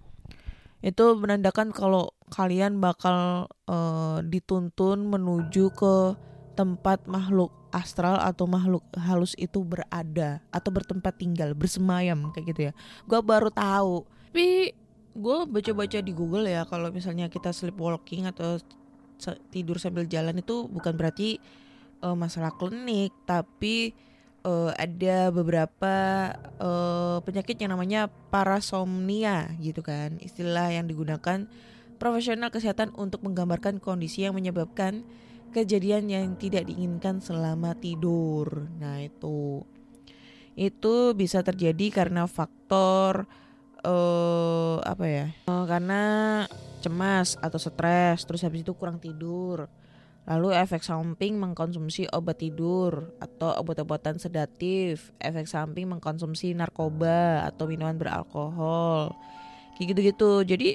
Itu 0.80 1.20
menandakan 1.20 1.76
kalau 1.76 2.16
kalian 2.32 2.80
bakal 2.80 3.52
uh, 3.68 4.24
dituntun 4.24 5.12
menuju 5.12 5.76
ke 5.76 6.16
tempat 6.56 7.04
makhluk 7.08 7.52
astral 7.76 8.18
atau 8.20 8.50
makhluk 8.50 8.82
halus 8.98 9.38
itu 9.38 9.62
berada 9.62 10.42
atau 10.50 10.70
bertempat 10.74 11.20
tinggal 11.20 11.54
bersemayam 11.54 12.32
kayak 12.32 12.46
gitu 12.56 12.62
ya. 12.70 12.74
Gue 13.06 13.20
baru 13.20 13.52
tahu. 13.52 14.08
Tapi 14.32 14.74
gue 15.20 15.38
baca-baca 15.46 16.00
di 16.00 16.16
Google 16.16 16.48
ya 16.48 16.64
kalau 16.64 16.90
misalnya 16.90 17.28
kita 17.28 17.52
sleepwalking 17.52 18.26
atau 18.32 18.58
tidur 19.52 19.76
sambil 19.76 20.08
jalan 20.08 20.40
itu 20.40 20.72
bukan 20.72 20.96
berarti 20.96 21.38
eh, 22.00 22.16
masalah 22.16 22.56
klinik 22.56 23.12
tapi 23.28 23.92
eh, 24.48 24.72
ada 24.80 25.30
beberapa 25.36 25.96
eh, 26.40 27.18
penyakit 27.28 27.60
yang 27.60 27.76
namanya 27.76 28.08
parasomnia 28.32 29.60
gitu 29.60 29.84
kan 29.84 30.16
istilah 30.24 30.72
yang 30.72 30.88
digunakan 30.88 31.46
profesional 32.00 32.48
kesehatan 32.48 32.96
untuk 32.96 33.22
menggambarkan 33.28 33.84
kondisi 33.84 34.24
yang 34.24 34.34
menyebabkan 34.40 35.04
kejadian 35.52 36.08
yang 36.08 36.40
tidak 36.40 36.66
diinginkan 36.70 37.20
selama 37.20 37.76
tidur. 37.76 38.72
Nah, 38.80 39.04
itu 39.04 39.68
itu 40.60 40.96
bisa 41.16 41.40
terjadi 41.40 41.92
karena 41.92 42.28
faktor 42.28 43.28
eh 43.84 44.78
apa 44.84 45.06
ya? 45.08 45.26
Eh, 45.48 45.66
karena 45.68 46.02
cemas 46.80 47.36
atau 47.40 47.60
stres, 47.60 48.24
terus 48.24 48.44
habis 48.44 48.64
itu 48.64 48.74
kurang 48.76 49.00
tidur. 49.00 49.68
Lalu 50.30 50.54
efek 50.54 50.86
samping 50.86 51.42
mengkonsumsi 51.42 52.06
obat 52.14 52.38
tidur 52.38 53.18
atau 53.18 53.50
obat-obatan 53.58 54.22
sedatif, 54.22 55.10
efek 55.18 55.50
samping 55.50 55.90
mengkonsumsi 55.90 56.54
narkoba 56.54 57.50
atau 57.50 57.66
minuman 57.66 57.98
beralkohol. 57.98 59.16
Kayak 59.76 59.88
gitu-gitu. 59.96 60.32
Jadi 60.46 60.70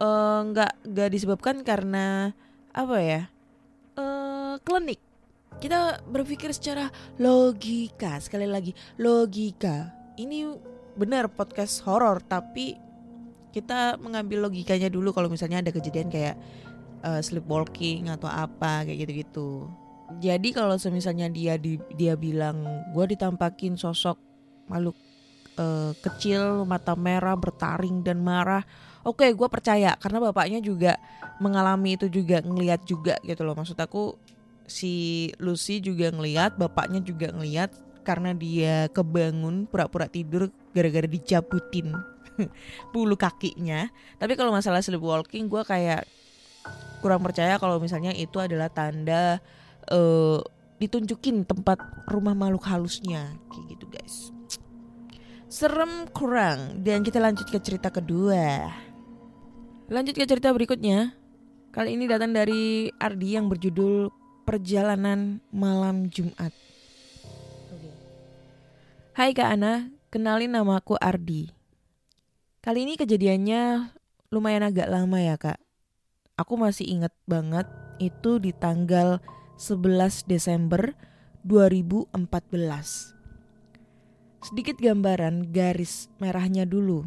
eh, 0.00 0.40
nggak 0.48 0.88
nggak 0.88 1.08
disebabkan 1.12 1.60
karena 1.62 2.32
apa 2.72 2.96
ya? 3.02 3.22
eh 3.98 4.54
klinik. 4.64 5.00
Kita 5.60 6.00
berpikir 6.08 6.50
secara 6.56 6.88
logika. 7.20 8.18
Sekali 8.18 8.48
lagi, 8.48 8.72
logika. 8.96 9.92
Ini 10.16 10.71
benar 10.96 11.28
podcast 11.32 11.80
horor, 11.84 12.20
tapi 12.24 12.76
kita 13.52 14.00
mengambil 14.00 14.48
logikanya 14.48 14.88
dulu 14.88 15.12
kalau 15.12 15.28
misalnya 15.28 15.60
ada 15.60 15.70
kejadian 15.72 16.08
kayak 16.08 16.36
eh, 17.04 17.20
sleepwalking 17.20 18.08
atau 18.08 18.28
apa 18.28 18.88
kayak 18.88 19.08
gitu-gitu. 19.08 19.68
Jadi 20.20 20.52
kalau 20.52 20.76
misalnya 20.76 21.32
dia 21.32 21.56
di, 21.56 21.80
dia 21.96 22.16
bilang 22.16 22.64
gue 22.92 23.04
ditampakin 23.16 23.76
sosok 23.76 24.16
makhluk 24.68 24.96
eh, 25.56 25.92
kecil 26.00 26.64
mata 26.64 26.96
merah 26.96 27.36
bertaring 27.36 28.04
dan 28.04 28.20
marah, 28.20 28.64
oke 29.04 29.26
gue 29.26 29.48
percaya 29.50 29.94
karena 29.98 30.18
bapaknya 30.22 30.62
juga 30.62 30.96
mengalami 31.42 31.98
itu 31.98 32.06
juga 32.06 32.40
ngelihat 32.40 32.86
juga 32.86 33.18
gitu 33.26 33.42
loh 33.42 33.58
maksud 33.58 33.74
aku 33.78 34.14
si 34.70 35.28
Lucy 35.42 35.82
juga 35.82 36.08
ngelihat 36.14 36.54
bapaknya 36.56 37.02
juga 37.02 37.34
ngelihat 37.34 37.74
karena 38.02 38.34
dia 38.34 38.90
kebangun 38.90 39.66
pura-pura 39.70 40.10
tidur 40.10 40.50
gara-gara 40.74 41.06
dicabutin 41.06 41.94
bulu 42.92 43.14
kakinya. 43.14 43.88
Tapi 44.18 44.34
kalau 44.34 44.52
masalah 44.52 44.82
sleepwalking 44.82 45.48
gue 45.48 45.62
kayak 45.62 46.06
kurang 47.02 47.22
percaya 47.22 47.58
kalau 47.58 47.82
misalnya 47.82 48.14
itu 48.14 48.38
adalah 48.38 48.70
tanda 48.70 49.42
eh, 49.90 50.38
ditunjukin 50.78 51.46
tempat 51.46 51.78
rumah 52.10 52.34
makhluk 52.34 52.66
halusnya. 52.66 53.38
Kayak 53.50 53.64
gitu 53.76 53.84
guys. 53.90 54.16
Serem 55.52 56.08
kurang. 56.10 56.82
Dan 56.82 57.04
kita 57.04 57.20
lanjut 57.20 57.46
ke 57.46 57.58
cerita 57.60 57.92
kedua. 57.92 58.72
Lanjut 59.92 60.16
ke 60.16 60.24
cerita 60.24 60.48
berikutnya. 60.50 61.12
Kali 61.72 61.96
ini 61.96 62.04
datang 62.04 62.36
dari 62.36 62.88
Ardi 63.00 63.36
yang 63.36 63.48
berjudul 63.48 64.12
Perjalanan 64.44 65.40
Malam 65.52 66.08
Jumat. 66.08 66.61
Hai 69.12 69.36
Kak 69.36 69.44
Ana, 69.44 69.92
kenalin 70.08 70.56
namaku 70.56 70.96
Ardi. 70.96 71.52
Kali 72.64 72.88
ini 72.88 72.96
kejadiannya 72.96 73.92
lumayan 74.32 74.64
agak 74.64 74.88
lama 74.88 75.20
ya 75.20 75.36
Kak. 75.36 75.60
Aku 76.40 76.56
masih 76.56 76.88
inget 76.88 77.12
banget 77.28 77.68
itu 78.00 78.40
di 78.40 78.56
tanggal 78.56 79.20
11 79.60 80.24
Desember 80.24 80.96
2014. 81.44 82.08
Sedikit 84.48 84.80
gambaran 84.80 85.52
garis 85.52 86.08
merahnya 86.16 86.64
dulu. 86.64 87.04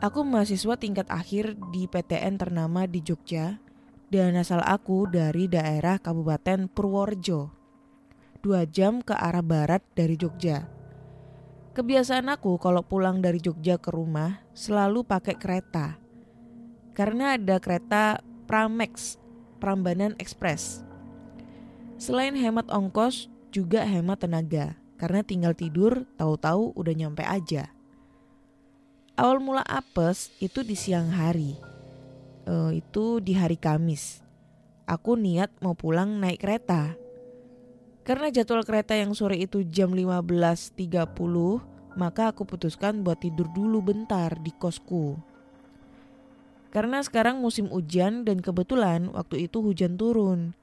Aku 0.00 0.24
mahasiswa 0.24 0.80
tingkat 0.80 1.04
akhir 1.12 1.52
di 1.68 1.84
PTN 1.84 2.40
ternama 2.40 2.88
di 2.88 3.04
Jogja 3.04 3.60
dan 4.08 4.40
asal 4.40 4.64
aku 4.64 5.04
dari 5.04 5.52
daerah 5.52 6.00
Kabupaten 6.00 6.72
Purworejo. 6.72 7.52
Dua 8.40 8.64
jam 8.64 9.04
ke 9.04 9.12
arah 9.12 9.44
barat 9.44 9.84
dari 9.92 10.16
Jogja. 10.16 10.79
Kebiasaan 11.70 12.26
aku 12.26 12.58
kalau 12.58 12.82
pulang 12.82 13.22
dari 13.22 13.38
Jogja 13.38 13.78
ke 13.78 13.94
rumah 13.94 14.42
selalu 14.58 15.06
pakai 15.06 15.38
kereta. 15.38 16.02
Karena 16.98 17.38
ada 17.38 17.62
kereta 17.62 18.18
Pramex, 18.50 19.22
Prambanan 19.62 20.18
Express. 20.18 20.82
Selain 21.94 22.34
hemat 22.34 22.66
ongkos, 22.74 23.30
juga 23.54 23.86
hemat 23.86 24.18
tenaga. 24.26 24.74
Karena 24.98 25.22
tinggal 25.22 25.54
tidur, 25.54 26.10
tahu-tahu 26.18 26.74
udah 26.74 26.94
nyampe 26.98 27.22
aja. 27.22 27.70
Awal 29.14 29.38
mula 29.38 29.62
apes 29.62 30.34
itu 30.42 30.66
di 30.66 30.74
siang 30.74 31.14
hari. 31.14 31.54
Eh, 32.50 32.82
itu 32.82 33.22
di 33.22 33.38
hari 33.38 33.54
Kamis. 33.54 34.26
Aku 34.90 35.14
niat 35.14 35.54
mau 35.62 35.78
pulang 35.78 36.18
naik 36.18 36.42
kereta. 36.42 36.98
Karena 38.00 38.32
jadwal 38.32 38.64
kereta 38.64 38.96
yang 38.96 39.12
sore 39.12 39.36
itu 39.36 39.60
jam 39.68 39.92
15.30, 39.92 40.80
maka 42.00 42.32
aku 42.32 42.48
putuskan 42.48 43.04
buat 43.04 43.20
tidur 43.20 43.46
dulu 43.52 43.84
bentar 43.84 44.32
di 44.40 44.50
kosku. 44.56 45.20
Karena 46.70 47.02
sekarang 47.02 47.42
musim 47.42 47.66
hujan 47.66 48.22
dan 48.22 48.38
kebetulan 48.38 49.10
waktu 49.10 49.50
itu 49.50 49.58
hujan 49.58 49.98
turun. 49.98 50.54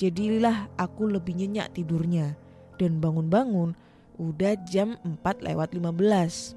Jadilah 0.00 0.72
aku 0.80 1.06
lebih 1.06 1.36
nyenyak 1.36 1.76
tidurnya 1.76 2.34
dan 2.80 2.98
bangun-bangun 2.98 3.76
udah 4.16 4.56
jam 4.64 4.96
4 5.04 5.20
lewat 5.44 5.76
15. 5.76 6.56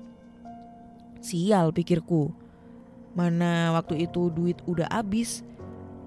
Sial 1.20 1.76
pikirku. 1.76 2.32
Mana 3.14 3.76
waktu 3.76 4.08
itu 4.08 4.32
duit 4.32 4.64
udah 4.64 4.88
habis 4.88 5.44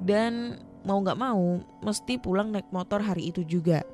dan 0.01 0.57
mau 0.83 1.05
gak 1.05 1.21
mau 1.21 1.61
mesti 1.85 2.17
pulang 2.17 2.53
naik 2.53 2.73
motor 2.73 3.05
hari 3.05 3.29
itu 3.29 3.45
juga. 3.45 3.85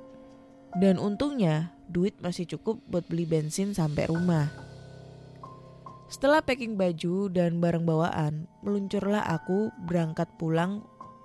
Dan 0.74 0.98
untungnya 0.98 1.70
duit 1.86 2.18
masih 2.18 2.50
cukup 2.50 2.82
buat 2.90 3.06
beli 3.06 3.24
bensin 3.24 3.70
sampai 3.74 4.10
rumah. 4.10 4.50
Setelah 6.10 6.42
packing 6.42 6.76
baju 6.76 7.30
dan 7.32 7.62
barang 7.62 7.86
bawaan, 7.86 8.46
meluncurlah 8.60 9.24
aku 9.24 9.72
berangkat 9.86 10.28
pulang 10.36 10.84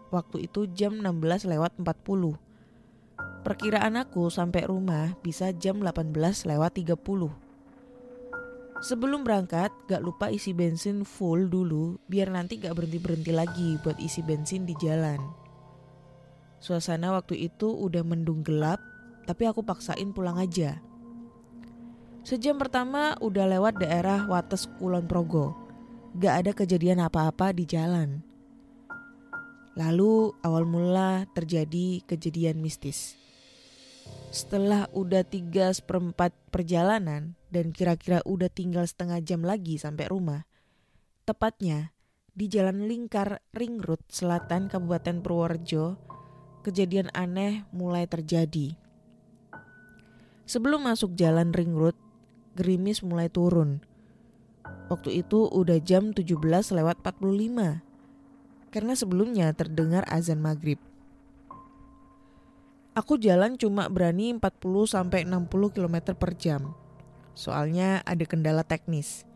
waktu 0.09 0.49
itu 0.49 0.69
jam 0.73 1.01
16 1.01 1.49
lewat 1.49 1.77
40. 1.77 2.37
Perkiraan 3.45 3.95
aku 3.97 4.27
sampai 4.27 4.67
rumah 4.67 5.13
bisa 5.21 5.53
jam 5.55 5.81
18 5.81 6.13
lewat 6.45 6.71
30. 6.77 6.95
Sebelum 8.79 9.27
berangkat, 9.27 9.75
gak 9.91 9.99
lupa 9.99 10.31
isi 10.31 10.55
bensin 10.55 11.03
full 11.03 11.51
dulu 11.51 11.99
biar 12.07 12.31
nanti 12.31 12.63
gak 12.63 12.79
berhenti-berhenti 12.79 13.35
lagi 13.35 13.75
buat 13.83 13.99
isi 13.99 14.23
bensin 14.23 14.63
di 14.63 14.71
jalan. 14.79 15.19
Suasana 16.63 17.11
waktu 17.11 17.51
itu 17.51 17.71
udah 17.71 18.03
mendung 18.07 18.39
gelap, 18.43 18.79
tapi 19.29 19.45
aku 19.45 19.61
paksain 19.61 20.09
pulang 20.09 20.41
aja. 20.41 20.81
Sejam 22.25 22.57
pertama 22.57 23.13
udah 23.21 23.45
lewat 23.45 23.77
daerah 23.77 24.25
Wates 24.25 24.65
Kulon 24.81 25.05
Progo. 25.05 25.53
Gak 26.17 26.33
ada 26.41 26.51
kejadian 26.57 26.97
apa-apa 26.97 27.53
di 27.53 27.69
jalan. 27.69 28.25
Lalu 29.77 30.33
awal 30.41 30.65
mula 30.65 31.29
terjadi 31.37 32.01
kejadian 32.09 32.57
mistis. 32.57 33.21
Setelah 34.33 34.89
udah 34.97 35.21
tiga 35.21 35.69
seperempat 35.69 36.33
perjalanan 36.49 37.37
dan 37.53 37.69
kira-kira 37.69 38.25
udah 38.25 38.49
tinggal 38.49 38.89
setengah 38.89 39.21
jam 39.21 39.45
lagi 39.45 39.77
sampai 39.77 40.09
rumah. 40.09 40.49
Tepatnya 41.29 41.93
di 42.33 42.49
Jalan 42.49 42.89
Lingkar 42.89 43.45
Ring 43.53 43.77
Road 43.77 44.09
Selatan 44.09 44.73
Kabupaten 44.73 45.21
Purworejo, 45.21 46.01
kejadian 46.65 47.13
aneh 47.13 47.69
mulai 47.69 48.09
terjadi. 48.09 48.88
Sebelum 50.49 50.89
masuk 50.89 51.13
jalan 51.13 51.53
Ring 51.53 51.77
Road, 51.77 51.93
gerimis 52.57 53.05
mulai 53.05 53.29
turun. 53.29 53.85
Waktu 54.89 55.21
itu 55.21 55.45
udah 55.45 55.77
jam 55.77 56.09
17 56.09 56.25
lewat 56.73 57.05
45. 57.05 57.85
Karena 58.73 58.93
sebelumnya 58.97 59.53
terdengar 59.53 60.09
azan 60.09 60.41
maghrib. 60.41 60.81
Aku 62.97 63.21
jalan 63.21 63.61
cuma 63.61 63.93
berani 63.93 64.33
40 64.33 64.89
sampai 64.89 65.21
60 65.21 65.69
km 65.69 66.17
per 66.17 66.33
jam. 66.33 66.73
Soalnya 67.37 68.01
ada 68.01 68.25
kendala 68.25 68.65
teknis. 68.65 69.29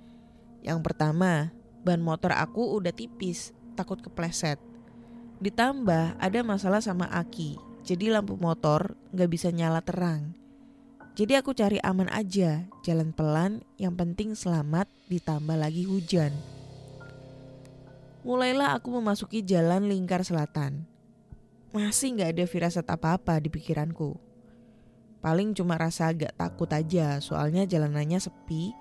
Yang 0.65 0.81
pertama, 0.81 1.53
ban 1.85 2.01
motor 2.01 2.33
aku 2.33 2.73
udah 2.73 2.89
tipis, 2.89 3.53
takut 3.77 4.01
kepleset. 4.01 4.57
Ditambah 5.37 6.17
ada 6.17 6.39
masalah 6.41 6.81
sama 6.81 7.05
aki. 7.13 7.61
jadi 7.85 8.17
lampu 8.17 8.33
motor 8.33 8.97
nggak 9.13 9.29
bisa 9.29 9.53
nyala 9.53 9.85
terang. 9.85 10.42
Jadi 11.13 11.37
aku 11.37 11.53
cari 11.53 11.77
aman 11.85 12.09
aja, 12.09 12.65
jalan 12.81 13.13
pelan, 13.13 13.61
yang 13.77 13.93
penting 13.93 14.33
selamat 14.33 14.89
ditambah 15.13 15.53
lagi 15.53 15.85
hujan. 15.85 16.33
Mulailah 18.25 18.81
aku 18.81 18.97
memasuki 18.97 19.45
jalan 19.45 19.85
lingkar 19.85 20.25
selatan. 20.25 20.89
Masih 21.69 22.17
nggak 22.17 22.33
ada 22.33 22.45
firasat 22.49 22.85
apa-apa 22.89 23.37
di 23.37 23.53
pikiranku. 23.53 24.17
Paling 25.21 25.53
cuma 25.53 25.77
rasa 25.77 26.09
agak 26.09 26.33
takut 26.33 26.69
aja, 26.73 27.21
soalnya 27.21 27.69
jalanannya 27.69 28.17
sepi, 28.17 28.73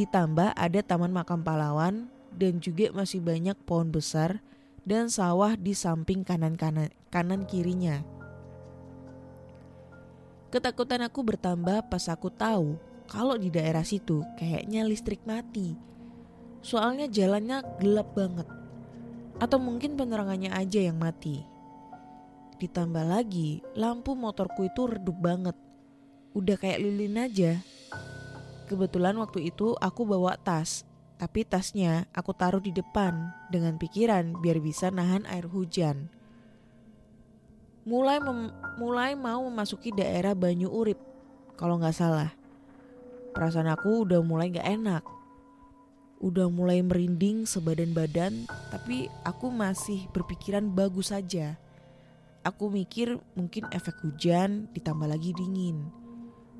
ditambah 0.00 0.56
ada 0.56 0.80
taman 0.80 1.12
makam 1.12 1.44
pahlawan 1.44 2.08
dan 2.32 2.56
juga 2.56 2.88
masih 2.96 3.20
banyak 3.20 3.56
pohon 3.68 3.92
besar 3.92 4.40
dan 4.88 5.12
sawah 5.12 5.52
di 5.60 5.76
samping 5.76 6.24
kanan 6.24 6.56
kanan 6.56 6.88
kanan 7.12 7.44
kirinya. 7.44 8.15
Ketakutan 10.56 11.04
aku 11.04 11.20
bertambah 11.20 11.84
pas 11.92 12.08
aku 12.08 12.32
tahu 12.32 12.80
kalau 13.04 13.36
di 13.36 13.52
daerah 13.52 13.84
situ 13.84 14.24
kayaknya 14.40 14.88
listrik 14.88 15.20
mati. 15.28 15.76
Soalnya 16.64 17.12
jalannya 17.12 17.60
gelap 17.76 18.16
banget. 18.16 18.48
Atau 19.36 19.60
mungkin 19.60 20.00
penerangannya 20.00 20.48
aja 20.56 20.80
yang 20.80 20.96
mati. 20.96 21.44
Ditambah 22.56 23.04
lagi, 23.04 23.60
lampu 23.76 24.16
motorku 24.16 24.64
itu 24.64 24.88
redup 24.88 25.20
banget. 25.20 25.52
Udah 26.32 26.56
kayak 26.56 26.80
lilin 26.80 27.20
aja. 27.20 27.60
Kebetulan 28.64 29.12
waktu 29.20 29.52
itu 29.52 29.76
aku 29.76 30.08
bawa 30.08 30.40
tas, 30.40 30.88
tapi 31.20 31.44
tasnya 31.44 32.08
aku 32.16 32.32
taruh 32.32 32.64
di 32.64 32.72
depan 32.72 33.12
dengan 33.52 33.76
pikiran 33.76 34.40
biar 34.40 34.64
bisa 34.64 34.88
nahan 34.88 35.28
air 35.28 35.52
hujan 35.52 36.15
mulai 37.86 38.18
mem 38.18 38.50
mulai 38.82 39.14
mau 39.14 39.46
memasuki 39.46 39.94
daerah 39.94 40.34
Banyu 40.34 40.66
Urip 40.66 40.98
kalau 41.54 41.78
nggak 41.78 41.94
salah. 41.94 42.34
Perasaan 43.30 43.70
aku 43.70 44.02
udah 44.02 44.20
mulai 44.26 44.50
nggak 44.50 44.66
enak. 44.66 45.04
Udah 46.18 46.50
mulai 46.50 46.82
merinding 46.82 47.46
sebadan 47.46 47.94
badan, 47.94 48.48
tapi 48.72 49.06
aku 49.22 49.52
masih 49.52 50.10
berpikiran 50.10 50.66
bagus 50.72 51.14
saja. 51.14 51.54
Aku 52.42 52.72
mikir 52.72 53.20
mungkin 53.36 53.68
efek 53.70 54.00
hujan 54.02 54.66
ditambah 54.72 55.06
lagi 55.06 55.36
dingin. 55.36 55.86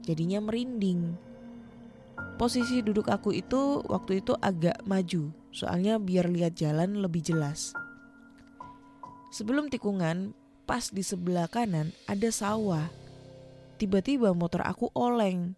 Jadinya 0.04 0.44
merinding. 0.44 1.16
Posisi 2.36 2.84
duduk 2.84 3.08
aku 3.08 3.32
itu 3.32 3.80
waktu 3.88 4.20
itu 4.20 4.36
agak 4.44 4.84
maju, 4.84 5.32
soalnya 5.50 5.96
biar 5.96 6.28
lihat 6.28 6.52
jalan 6.52 7.00
lebih 7.00 7.24
jelas. 7.24 7.72
Sebelum 9.32 9.72
tikungan, 9.72 10.36
pas 10.66 10.90
di 10.90 11.00
sebelah 11.00 11.46
kanan 11.46 11.94
ada 12.11 12.29
sawah. 12.29 12.90
Tiba-tiba 13.79 14.35
motor 14.35 14.66
aku 14.66 14.90
oleng. 14.92 15.55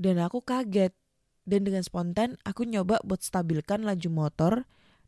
Dan 0.00 0.22
aku 0.22 0.40
kaget. 0.40 0.94
Dan 1.44 1.66
dengan 1.66 1.82
spontan 1.82 2.38
aku 2.46 2.62
nyoba 2.62 3.02
buat 3.02 3.26
stabilkan 3.26 3.82
laju 3.82 4.08
motor 4.08 4.52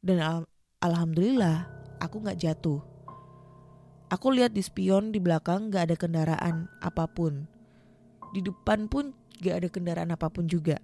dan 0.03 0.19
al 0.19 0.39
alhamdulillah 0.83 1.71
aku 2.03 2.19
nggak 2.19 2.41
jatuh. 2.43 2.83
Aku 4.11 4.29
lihat 4.29 4.53
di 4.53 4.61
spion 4.61 5.09
di 5.15 5.23
belakang 5.23 5.73
gak 5.73 5.89
ada 5.89 5.97
kendaraan 5.97 6.69
apa 6.85 7.09
pun. 7.09 7.49
Di 8.37 8.45
depan 8.45 8.85
pun 8.85 9.17
gak 9.41 9.65
ada 9.65 9.69
kendaraan 9.73 10.13
apa 10.13 10.29
pun 10.29 10.45
juga. 10.45 10.77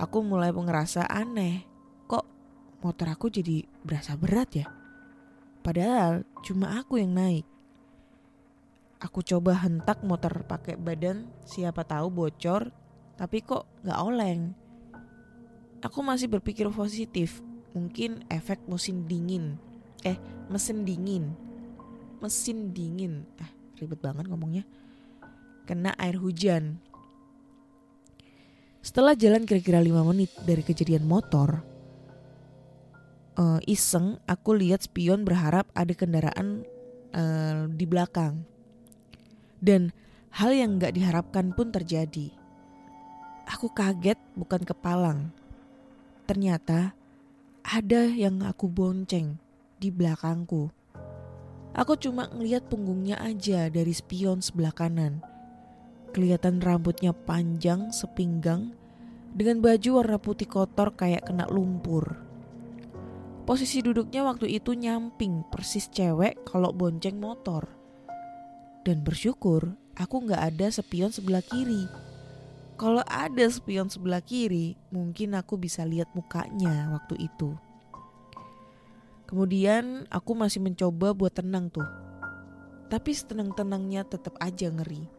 Aku 0.00 0.24
mulai 0.24 0.48
ngerasa 0.48 1.04
aneh. 1.04 1.68
Kok 2.08 2.24
motor 2.80 3.12
aku 3.12 3.28
jadi 3.28 3.68
berasa 3.84 4.16
berat 4.16 4.48
ya? 4.56 4.79
Padahal 5.60 6.24
cuma 6.40 6.80
aku 6.80 6.96
yang 6.96 7.12
naik. 7.12 7.44
Aku 9.00 9.24
coba 9.24 9.56
hentak 9.64 10.04
motor 10.04 10.44
pakai 10.44 10.76
badan, 10.76 11.28
siapa 11.48 11.84
tahu 11.88 12.12
bocor, 12.12 12.68
tapi 13.16 13.40
kok 13.40 13.64
nggak 13.84 14.00
oleng. 14.00 14.52
Aku 15.80 16.04
masih 16.04 16.28
berpikir 16.28 16.68
positif, 16.68 17.40
mungkin 17.72 18.24
efek 18.28 18.60
musim 18.68 19.08
dingin. 19.08 19.56
Eh, 20.04 20.16
mesin 20.52 20.84
dingin. 20.84 21.32
Mesin 22.20 22.76
dingin. 22.76 23.24
Eh, 23.40 23.50
ribet 23.80 24.00
banget 24.00 24.28
ngomongnya. 24.28 24.64
Kena 25.64 25.96
air 25.96 26.20
hujan. 26.20 26.80
Setelah 28.80 29.12
jalan 29.12 29.44
kira-kira 29.44 29.80
5 29.80 30.08
menit 30.08 30.32
dari 30.44 30.64
kejadian 30.64 31.04
motor, 31.04 31.60
uh, 33.36 33.60
iseng 33.68 34.18
aku 34.26 34.56
lihat 34.56 34.86
spion 34.86 35.22
berharap 35.22 35.68
ada 35.76 35.92
kendaraan 35.94 36.64
uh, 37.14 37.68
di 37.70 37.84
belakang. 37.86 38.42
Dan 39.60 39.92
hal 40.32 40.56
yang 40.56 40.80
gak 40.80 40.96
diharapkan 40.96 41.52
pun 41.52 41.68
terjadi. 41.68 42.32
Aku 43.50 43.68
kaget 43.70 44.16
bukan 44.38 44.62
kepalang. 44.62 45.34
Ternyata 46.24 46.94
ada 47.66 48.02
yang 48.08 48.40
aku 48.46 48.70
bonceng 48.70 49.36
di 49.76 49.92
belakangku. 49.92 50.70
Aku 51.70 51.94
cuma 51.98 52.26
ngeliat 52.30 52.66
punggungnya 52.66 53.18
aja 53.20 53.70
dari 53.70 53.94
spion 53.94 54.42
sebelah 54.42 54.74
kanan. 54.74 55.22
Kelihatan 56.10 56.58
rambutnya 56.58 57.14
panjang 57.14 57.94
sepinggang 57.94 58.74
dengan 59.30 59.62
baju 59.62 60.02
warna 60.02 60.18
putih 60.18 60.50
kotor 60.50 60.94
kayak 60.98 61.30
kena 61.30 61.46
lumpur. 61.46 62.29
Posisi 63.50 63.82
duduknya 63.82 64.22
waktu 64.22 64.46
itu 64.46 64.78
nyamping 64.78 65.42
persis 65.50 65.90
cewek 65.90 66.46
kalau 66.46 66.70
bonceng 66.70 67.18
motor. 67.18 67.66
Dan 68.86 69.02
bersyukur 69.02 69.74
aku 69.98 70.22
nggak 70.22 70.54
ada 70.54 70.70
spion 70.70 71.10
sebelah 71.10 71.42
kiri. 71.42 71.90
Kalau 72.78 73.02
ada 73.10 73.50
spion 73.50 73.90
sebelah 73.90 74.22
kiri, 74.22 74.78
mungkin 74.94 75.34
aku 75.34 75.58
bisa 75.58 75.82
lihat 75.82 76.14
mukanya 76.14 76.94
waktu 76.94 77.26
itu. 77.26 77.58
Kemudian 79.26 80.06
aku 80.14 80.38
masih 80.38 80.62
mencoba 80.62 81.10
buat 81.10 81.34
tenang 81.34 81.74
tuh. 81.74 81.90
Tapi 82.86 83.10
setenang-tenangnya 83.10 84.06
tetap 84.06 84.38
aja 84.38 84.70
ngeri. 84.70 85.10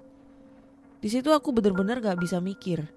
Di 1.03 1.11
situ 1.11 1.35
aku 1.35 1.51
bener-bener 1.51 1.99
gak 1.99 2.23
bisa 2.23 2.39
mikir. 2.39 2.87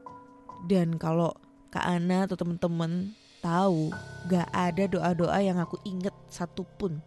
Dan 0.70 0.94
kalau 0.94 1.34
Kak 1.74 1.82
Ana 1.82 2.30
atau 2.30 2.38
temen-temen 2.38 3.18
tahu 3.44 3.92
gak 4.24 4.48
ada 4.56 4.88
doa-doa 4.88 5.36
yang 5.44 5.60
aku 5.60 5.76
inget 5.84 6.16
satupun. 6.32 7.04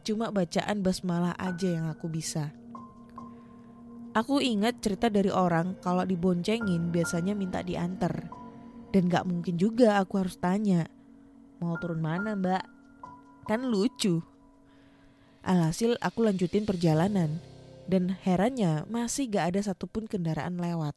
Cuma 0.00 0.32
bacaan 0.32 0.80
basmalah 0.80 1.36
aja 1.36 1.76
yang 1.76 1.86
aku 1.92 2.08
bisa. 2.08 2.56
Aku 4.16 4.40
ingat 4.40 4.80
cerita 4.80 5.12
dari 5.12 5.28
orang 5.28 5.76
kalau 5.84 6.08
diboncengin 6.08 6.88
biasanya 6.88 7.36
minta 7.36 7.60
diantar. 7.60 8.32
Dan 8.88 9.12
gak 9.12 9.28
mungkin 9.28 9.60
juga 9.60 10.00
aku 10.00 10.24
harus 10.24 10.40
tanya, 10.40 10.88
mau 11.60 11.76
turun 11.76 12.00
mana 12.00 12.32
mbak? 12.32 12.64
Kan 13.44 13.68
lucu. 13.68 14.24
Alhasil 15.44 16.00
aku 16.00 16.24
lanjutin 16.24 16.64
perjalanan. 16.64 17.42
Dan 17.84 18.16
herannya 18.24 18.88
masih 18.88 19.28
gak 19.28 19.52
ada 19.52 19.60
satupun 19.60 20.08
kendaraan 20.08 20.56
lewat. 20.56 20.96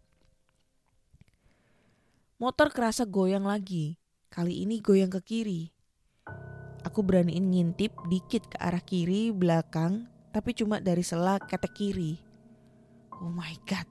Motor 2.40 2.72
kerasa 2.72 3.04
goyang 3.04 3.44
lagi 3.44 4.00
Kali 4.28 4.68
ini 4.68 4.84
goyang 4.84 5.12
ke 5.12 5.22
kiri. 5.24 5.72
Aku 6.84 7.04
beraniin 7.04 7.52
ngintip 7.52 7.96
dikit 8.12 8.48
ke 8.52 8.58
arah 8.60 8.84
kiri 8.84 9.32
belakang, 9.32 10.08
tapi 10.36 10.52
cuma 10.56 10.84
dari 10.84 11.04
sela 11.04 11.40
ketek 11.40 11.74
kiri. 11.76 12.20
Oh 13.18 13.32
my 13.32 13.56
god, 13.66 13.88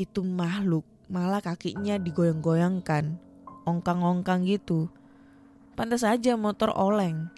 itu 0.00 0.24
makhluk 0.24 0.86
malah 1.10 1.42
kakinya 1.42 1.98
digoyang-goyangkan, 1.98 3.18
ongkang-ongkang 3.66 4.46
gitu. 4.46 4.86
Pantas 5.74 6.06
aja 6.06 6.38
motor 6.38 6.70
oleng. 6.72 7.28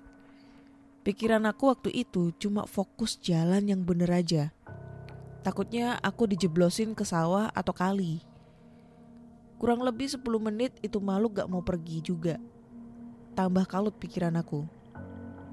Pikiran 1.02 1.48
aku 1.48 1.74
waktu 1.74 1.90
itu 2.06 2.30
cuma 2.38 2.68
fokus 2.68 3.18
jalan 3.18 3.66
yang 3.66 3.82
bener 3.82 4.12
aja. 4.12 4.54
Takutnya 5.42 5.98
aku 5.98 6.30
dijeblosin 6.30 6.94
ke 6.94 7.02
sawah 7.02 7.50
atau 7.50 7.74
kali. 7.74 8.22
Kurang 9.62 9.86
lebih 9.86 10.10
10 10.10 10.26
menit 10.42 10.74
itu 10.82 10.98
malu 10.98 11.30
gak 11.30 11.46
mau 11.46 11.62
pergi 11.62 12.02
juga. 12.02 12.34
Tambah 13.38 13.62
kalut 13.70 13.94
pikiran 13.94 14.34
aku. 14.34 14.66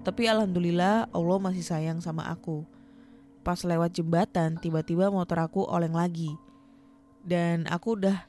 Tapi 0.01 0.25
alhamdulillah 0.25 1.13
Allah 1.13 1.37
masih 1.37 1.61
sayang 1.61 2.01
sama 2.01 2.25
aku. 2.25 2.65
Pas 3.45 3.61
lewat 3.61 3.93
jembatan 3.93 4.57
tiba-tiba 4.57 5.13
motor 5.13 5.45
aku 5.45 5.61
oleng 5.61 5.93
lagi. 5.93 6.33
Dan 7.21 7.69
aku 7.69 8.01
udah 8.01 8.25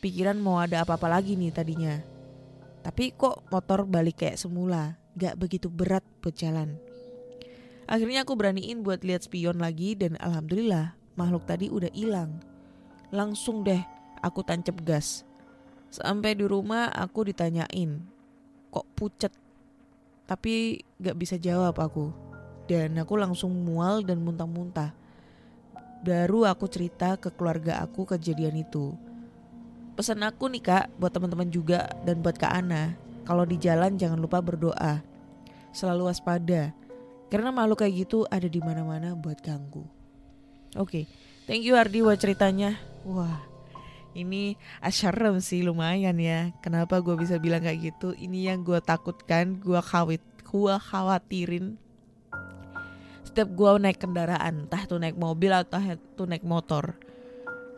pikiran 0.00 0.40
mau 0.40 0.64
ada 0.64 0.80
apa-apa 0.80 1.20
lagi 1.20 1.36
nih 1.36 1.52
tadinya. 1.52 2.00
Tapi 2.80 3.12
kok 3.12 3.52
motor 3.52 3.84
balik 3.84 4.24
kayak 4.24 4.40
semula, 4.40 4.96
gak 5.12 5.36
begitu 5.36 5.68
berat 5.68 6.08
buat 6.24 6.32
jalan. 6.32 6.80
Akhirnya 7.84 8.24
aku 8.24 8.32
beraniin 8.32 8.80
buat 8.80 9.04
lihat 9.04 9.28
spion 9.28 9.60
lagi 9.60 9.92
dan 9.92 10.16
alhamdulillah 10.24 10.96
makhluk 11.20 11.44
tadi 11.44 11.68
udah 11.68 11.92
hilang. 11.92 12.40
Langsung 13.12 13.60
deh 13.60 13.97
aku 14.20 14.44
tancap 14.44 14.78
gas. 14.84 15.24
Sampai 15.88 16.36
di 16.36 16.44
rumah 16.44 16.92
aku 16.92 17.24
ditanyain, 17.28 18.04
kok 18.68 18.86
pucet? 18.92 19.32
Tapi 20.28 20.84
gak 21.00 21.16
bisa 21.16 21.40
jawab 21.40 21.80
aku. 21.80 22.12
dan 22.68 23.00
aku 23.00 23.16
langsung 23.16 23.50
mual 23.64 24.04
dan 24.04 24.20
muntah-muntah. 24.20 24.92
Baru 26.04 26.44
aku 26.44 26.68
cerita 26.68 27.16
ke 27.16 27.32
keluarga 27.32 27.80
aku 27.82 28.04
kejadian 28.04 28.60
itu. 28.60 28.94
Pesan 29.96 30.22
aku 30.22 30.46
nih 30.46 30.62
kak 30.62 30.84
buat 31.00 31.10
teman-teman 31.10 31.50
juga 31.50 31.90
dan 32.06 32.22
buat 32.22 32.38
kak 32.38 32.52
Ana. 32.54 32.94
Kalau 33.26 33.42
di 33.48 33.58
jalan 33.58 33.98
jangan 33.98 34.20
lupa 34.20 34.38
berdoa. 34.38 35.02
Selalu 35.74 36.12
waspada. 36.12 36.70
Karena 37.32 37.50
makhluk 37.50 37.82
kayak 37.82 38.06
gitu 38.06 38.24
ada 38.30 38.46
di 38.46 38.60
mana-mana 38.62 39.16
buat 39.18 39.42
ganggu. 39.42 39.82
Oke, 40.76 41.08
thank 41.48 41.64
you 41.64 41.74
Ardi 41.74 42.04
buat 42.04 42.20
ceritanya. 42.20 42.78
Wah, 43.08 43.47
ini 44.18 44.58
asyarem 44.82 45.38
sih 45.38 45.62
lumayan 45.62 46.18
ya. 46.18 46.50
Kenapa 46.58 46.98
gue 46.98 47.14
bisa 47.14 47.38
bilang 47.38 47.62
kayak 47.62 47.94
gitu? 47.94 48.10
Ini 48.18 48.52
yang 48.52 48.66
gue 48.66 48.82
takutkan, 48.82 49.62
gue 49.62 49.78
khawit, 49.78 50.20
gue 50.42 50.74
khawatirin. 50.74 51.78
Setiap 53.22 53.54
gue 53.54 53.70
naik 53.78 54.02
kendaraan, 54.02 54.66
entah 54.66 54.82
itu 54.82 54.98
naik 54.98 55.14
mobil 55.14 55.54
atau 55.54 55.78
itu 55.78 56.22
naik 56.26 56.42
motor. 56.42 56.98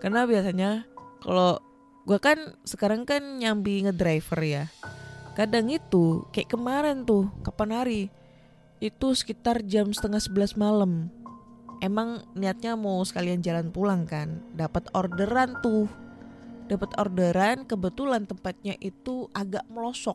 Karena 0.01 0.25
biasanya 0.25 0.89
kalau 1.21 1.61
gue 2.09 2.17
kan 2.17 2.57
sekarang 2.65 3.05
kan 3.05 3.21
nyambi 3.37 3.85
ngedriver 3.85 4.41
ya. 4.41 4.65
Kadang 5.37 5.69
itu 5.69 6.25
kayak 6.33 6.57
kemarin 6.57 7.05
tuh, 7.05 7.29
kapan 7.45 7.71
hari? 7.77 8.03
Itu 8.81 9.13
sekitar 9.13 9.61
jam 9.69 9.93
setengah 9.93 10.25
sebelas 10.25 10.57
malam. 10.57 11.13
Emang 11.81 12.25
niatnya 12.37 12.77
mau 12.77 13.01
sekalian 13.05 13.41
jalan 13.41 13.73
pulang 13.73 14.05
kan, 14.05 14.41
dapat 14.53 14.89
orderan 14.93 15.57
tuh 15.65 15.89
dapat 16.71 16.95
orderan 16.95 17.67
kebetulan 17.67 18.31
tempatnya 18.31 18.79
itu 18.79 19.27
agak 19.35 19.67
melosok. 19.67 20.15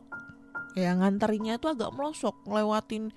Ya 0.72 0.96
ngantarinnya 0.96 1.60
itu 1.60 1.68
agak 1.68 1.92
melosok 1.92 2.32
ngelewatin 2.48 3.12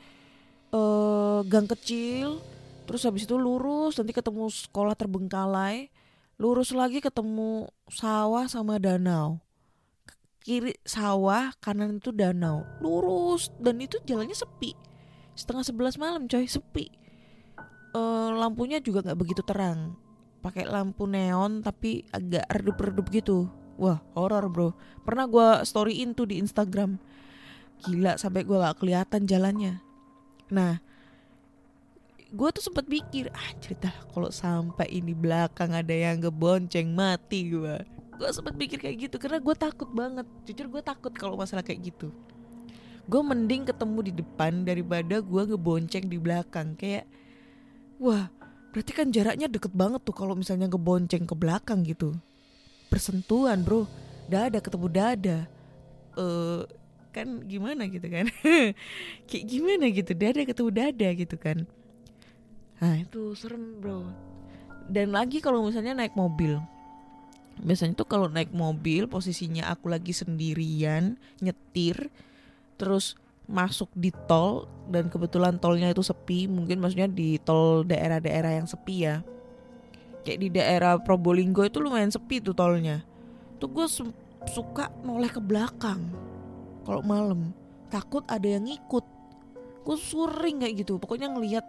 uh, 0.75 1.39
gang 1.47 1.67
kecil 1.71 2.43
terus 2.83 3.07
habis 3.07 3.23
itu 3.23 3.39
lurus 3.39 4.01
nanti 4.01 4.11
ketemu 4.11 4.49
sekolah 4.49 4.97
terbengkalai 4.97 5.93
lurus 6.41 6.75
lagi 6.75 6.99
ketemu 6.99 7.71
sawah 7.87 8.43
sama 8.51 8.75
danau. 8.75 9.39
Kiri 10.43 10.75
sawah 10.83 11.55
kanan 11.63 11.99
itu 12.03 12.11
danau. 12.11 12.67
Lurus 12.83 13.51
dan 13.59 13.79
itu 13.79 13.99
jalannya 14.03 14.35
sepi. 14.35 14.75
Setengah 15.35 15.63
sebelas 15.63 15.95
malam 15.95 16.27
coy 16.27 16.47
sepi. 16.47 16.91
Uh, 17.95 18.35
lampunya 18.35 18.83
juga 18.83 19.01
nggak 19.01 19.19
begitu 19.19 19.41
terang 19.41 19.97
pakai 20.39 20.65
lampu 20.67 21.05
neon 21.05 21.59
tapi 21.63 22.07
agak 22.11 22.47
redup-redup 22.49 23.07
gitu. 23.11 23.51
Wah, 23.79 24.03
horor 24.15 24.51
bro. 24.51 24.69
Pernah 25.07 25.25
gue 25.27 25.47
storyin 25.63 26.11
tuh 26.11 26.27
di 26.27 26.39
Instagram. 26.39 26.99
Gila 27.87 28.19
sampai 28.19 28.43
gue 28.43 28.59
gak 28.59 28.79
kelihatan 28.83 29.23
jalannya. 29.23 29.79
Nah, 30.51 30.83
gue 32.29 32.49
tuh 32.51 32.59
sempat 32.59 32.83
pikir, 32.85 33.31
ah 33.31 33.51
cerita 33.63 33.89
kalau 34.11 34.27
sampai 34.29 34.85
ini 34.91 35.15
belakang 35.15 35.71
ada 35.71 35.95
yang 35.95 36.19
ngebonceng 36.19 36.91
mati 36.91 37.55
gue. 37.55 37.79
Gue 38.19 38.29
sempat 38.35 38.59
pikir 38.59 38.83
kayak 38.83 39.07
gitu 39.07 39.15
karena 39.15 39.39
gue 39.39 39.55
takut 39.55 39.87
banget. 39.95 40.27
Jujur 40.43 40.67
gue 40.67 40.81
takut 40.83 41.15
kalau 41.15 41.39
masalah 41.39 41.63
kayak 41.63 41.95
gitu. 41.95 42.11
Gue 43.07 43.21
mending 43.23 43.63
ketemu 43.63 43.99
di 44.11 44.13
depan 44.19 44.67
daripada 44.67 45.23
gue 45.23 45.43
ngebonceng 45.55 46.05
di 46.11 46.19
belakang. 46.19 46.75
Kayak, 46.75 47.07
wah 47.95 48.27
Berarti 48.69 48.91
kan 48.93 49.09
jaraknya 49.09 49.49
deket 49.49 49.73
banget 49.73 50.01
tuh 50.05 50.13
kalau 50.13 50.37
misalnya 50.37 50.69
ngebonceng 50.69 51.25
ke 51.25 51.33
belakang 51.33 51.81
gitu. 51.85 52.13
Persentuhan 52.89 53.65
bro, 53.65 53.89
dada 54.29 54.61
ketemu 54.61 54.87
dada. 54.89 55.37
Uh, 56.13 56.65
kan 57.09 57.41
gimana 57.49 57.89
gitu 57.89 58.05
kan? 58.05 58.29
Kayak 59.29 59.45
gimana 59.49 59.85
gitu, 59.89 60.11
dada 60.13 60.41
ketemu 60.45 60.69
dada 60.69 61.07
gitu 61.17 61.35
kan. 61.41 61.57
Nah 62.79 62.95
itu 63.01 63.33
serem 63.33 63.81
bro. 63.81 64.05
Dan 64.89 65.13
lagi 65.13 65.41
kalau 65.41 65.65
misalnya 65.65 65.97
naik 65.97 66.13
mobil. 66.13 66.61
Biasanya 67.59 67.97
tuh 67.97 68.07
kalau 68.07 68.31
naik 68.31 68.55
mobil 68.55 69.09
posisinya 69.09 69.67
aku 69.67 69.91
lagi 69.91 70.15
sendirian 70.15 71.19
nyetir 71.43 72.07
terus 72.79 73.19
masuk 73.49 73.89
di 73.97 74.13
tol 74.29 74.69
dan 74.85 75.09
kebetulan 75.09 75.57
tolnya 75.57 75.89
itu 75.89 76.05
sepi 76.05 76.45
mungkin 76.45 76.77
maksudnya 76.77 77.09
di 77.09 77.41
tol 77.41 77.81
daerah-daerah 77.81 78.61
yang 78.61 78.69
sepi 78.69 79.09
ya. 79.09 79.25
Kayak 80.21 80.39
di 80.45 80.49
daerah 80.53 80.93
Probolinggo 81.01 81.65
itu 81.65 81.81
lumayan 81.81 82.13
sepi 82.13 82.37
tuh 82.45 82.53
tolnya. 82.53 83.01
Tuh 83.57 83.67
gue 83.73 83.89
su 83.89 84.05
suka 84.47 84.93
noleh 85.01 85.33
ke 85.33 85.41
belakang 85.41 85.99
kalau 86.85 87.01
malam. 87.01 87.49
Takut 87.89 88.21
ada 88.29 88.45
yang 88.45 88.69
ngikut. 88.69 89.03
Gue 89.81 89.97
sering 89.97 90.61
kayak 90.61 90.85
gitu 90.85 91.01
pokoknya 91.01 91.33
ngelihat 91.33 91.65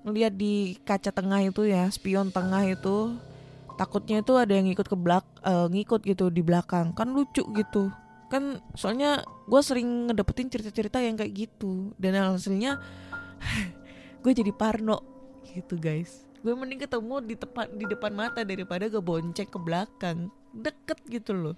ngelihat 0.00 0.32
di 0.32 0.80
kaca 0.80 1.12
tengah 1.12 1.44
itu 1.44 1.68
ya 1.68 1.84
spion 1.92 2.32
tengah 2.32 2.64
itu. 2.64 3.20
Takutnya 3.76 4.24
itu 4.24 4.36
ada 4.40 4.56
yang 4.56 4.68
ngikut 4.72 4.88
ke 4.88 4.96
belak 4.96 5.24
uh, 5.44 5.68
ngikut 5.68 6.00
gitu 6.08 6.32
di 6.32 6.40
belakang. 6.40 6.96
Kan 6.96 7.12
lucu 7.12 7.44
gitu 7.52 7.92
kan 8.30 8.62
soalnya 8.78 9.26
gue 9.50 9.60
sering 9.60 10.08
ngedapetin 10.08 10.48
cerita-cerita 10.48 11.02
yang 11.02 11.18
kayak 11.18 11.34
gitu. 11.34 11.92
Dan 11.98 12.14
hasilnya 12.16 12.78
gue 14.22 14.32
jadi 14.32 14.54
parno 14.54 15.02
gitu 15.50 15.76
guys. 15.76 16.24
Gue 16.40 16.56
mending 16.56 16.80
ketemu 16.80 17.20
di 17.20 17.34
tepat 17.36 17.68
di 17.74 17.84
depan 17.84 18.14
mata 18.14 18.40
daripada 18.46 18.86
gue 18.86 19.02
bonceng 19.02 19.50
ke 19.50 19.58
belakang. 19.58 20.30
Deket 20.54 20.98
gitu 21.10 21.34
loh. 21.34 21.56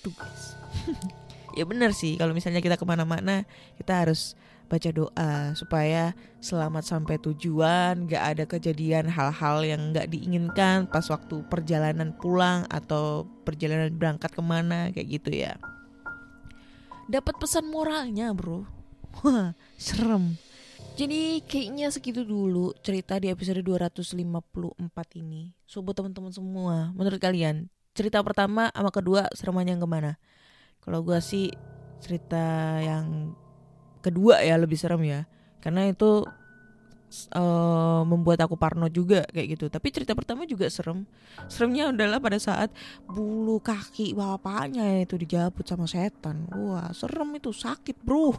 Tuh 0.00 0.12
guys. 0.16 0.56
Ya 1.52 1.68
bener 1.68 1.92
sih 1.92 2.16
kalau 2.16 2.32
misalnya 2.32 2.64
kita 2.64 2.80
ke 2.80 2.84
mana-mana 2.88 3.44
kita 3.76 3.92
harus 3.92 4.32
baca 4.72 4.88
doa 4.88 5.52
supaya 5.52 6.16
selamat 6.40 6.80
sampai 6.88 7.20
tujuan, 7.20 8.08
gak 8.08 8.24
ada 8.24 8.44
kejadian 8.48 9.04
hal-hal 9.04 9.60
yang 9.60 9.92
gak 9.92 10.08
diinginkan 10.08 10.88
pas 10.88 11.04
waktu 11.12 11.44
perjalanan 11.52 12.16
pulang 12.16 12.64
atau 12.72 13.28
perjalanan 13.44 13.92
berangkat 13.92 14.32
ke 14.32 14.40
mana 14.40 14.88
kayak 14.88 15.20
gitu 15.20 15.44
ya. 15.44 15.60
Dapat 17.04 17.36
pesan 17.36 17.68
moralnya 17.68 18.32
bro, 18.32 18.64
wah 19.20 19.52
serem. 19.76 20.40
Jadi 20.96 21.44
kayaknya 21.44 21.92
segitu 21.92 22.24
dulu 22.24 22.72
cerita 22.80 23.20
di 23.20 23.28
episode 23.28 23.60
254 23.60 24.16
ini. 25.20 25.52
So 25.68 25.84
buat 25.84 26.00
teman-teman 26.00 26.32
semua, 26.32 26.96
menurut 26.96 27.20
kalian 27.20 27.68
cerita 27.92 28.24
pertama 28.24 28.72
sama 28.72 28.88
kedua 28.88 29.28
seremannya 29.36 29.76
yang 29.76 29.84
ke 29.84 29.88
mana? 29.88 30.12
Kalau 30.80 31.04
gue 31.04 31.20
sih 31.20 31.52
cerita 32.00 32.80
yang 32.80 33.36
kedua 34.02 34.42
ya 34.42 34.58
lebih 34.58 34.76
serem 34.76 35.02
ya. 35.06 35.24
Karena 35.62 35.86
itu 35.86 36.26
uh, 37.36 38.02
membuat 38.02 38.42
aku 38.44 38.56
parno 38.56 38.88
juga 38.88 39.24
kayak 39.30 39.58
gitu. 39.58 39.66
Tapi 39.68 39.88
cerita 39.92 40.12
pertama 40.16 40.48
juga 40.48 40.66
serem. 40.66 41.04
Seremnya 41.46 41.92
adalah 41.92 42.18
pada 42.18 42.38
saat 42.40 42.72
bulu 43.06 43.62
kaki 43.62 44.16
bapaknya 44.16 45.04
itu 45.04 45.14
dijabut 45.14 45.64
sama 45.64 45.86
setan. 45.86 46.48
Wah 46.50 46.90
serem 46.90 47.30
itu. 47.36 47.54
Sakit 47.54 48.00
bro. 48.00 48.34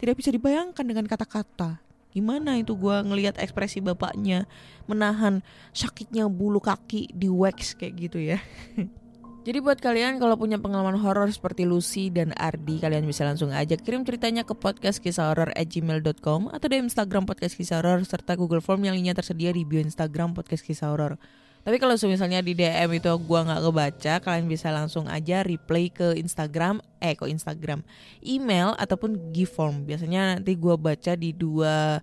Tidak 0.00 0.14
bisa 0.16 0.34
dibayangkan 0.34 0.84
dengan 0.84 1.06
kata-kata. 1.06 1.80
Gimana 2.14 2.54
itu 2.62 2.78
gue 2.78 2.94
ngelihat 2.94 3.42
ekspresi 3.42 3.82
bapaknya 3.82 4.46
menahan 4.86 5.42
sakitnya 5.74 6.30
bulu 6.30 6.62
kaki 6.62 7.10
di 7.10 7.26
wax 7.26 7.74
kayak 7.74 7.94
gitu 8.06 8.22
ya 8.22 8.38
Jadi 9.44 9.60
buat 9.60 9.76
kalian 9.76 10.16
kalau 10.16 10.40
punya 10.40 10.56
pengalaman 10.56 10.96
horor 10.96 11.28
seperti 11.28 11.68
Lucy 11.68 12.08
dan 12.08 12.32
Ardi, 12.32 12.80
kalian 12.80 13.04
bisa 13.04 13.28
langsung 13.28 13.52
aja 13.52 13.76
kirim 13.76 14.00
ceritanya 14.00 14.40
ke 14.40 14.56
podcast 14.56 15.04
kisah 15.04 15.28
horor 15.28 15.52
at 15.52 15.68
gmail.com 15.68 16.48
atau 16.48 16.66
di 16.72 16.80
Instagram 16.80 17.28
podcast 17.28 17.52
kisah 17.52 17.84
horor 17.84 18.00
serta 18.08 18.40
Google 18.40 18.64
Form 18.64 18.80
yang 18.88 18.96
linknya 18.96 19.12
tersedia 19.12 19.52
di 19.52 19.68
bio 19.68 19.84
Instagram 19.84 20.32
podcast 20.32 20.64
kisah 20.64 20.88
horor. 20.88 21.20
Tapi 21.60 21.76
kalau 21.76 21.92
misalnya 21.92 22.40
di 22.40 22.56
DM 22.56 22.96
itu 22.96 23.12
gua 23.28 23.44
nggak 23.44 23.62
kebaca, 23.68 24.14
kalian 24.24 24.48
bisa 24.48 24.72
langsung 24.72 25.12
aja 25.12 25.44
reply 25.44 25.92
ke 25.92 26.16
Instagram, 26.16 26.80
eh 27.04 27.12
ke 27.12 27.28
Instagram, 27.28 27.84
email 28.24 28.72
ataupun 28.80 29.28
gift 29.36 29.60
form. 29.60 29.84
Biasanya 29.84 30.40
nanti 30.40 30.56
gua 30.56 30.80
baca 30.80 31.12
di 31.20 31.36
dua 31.36 32.00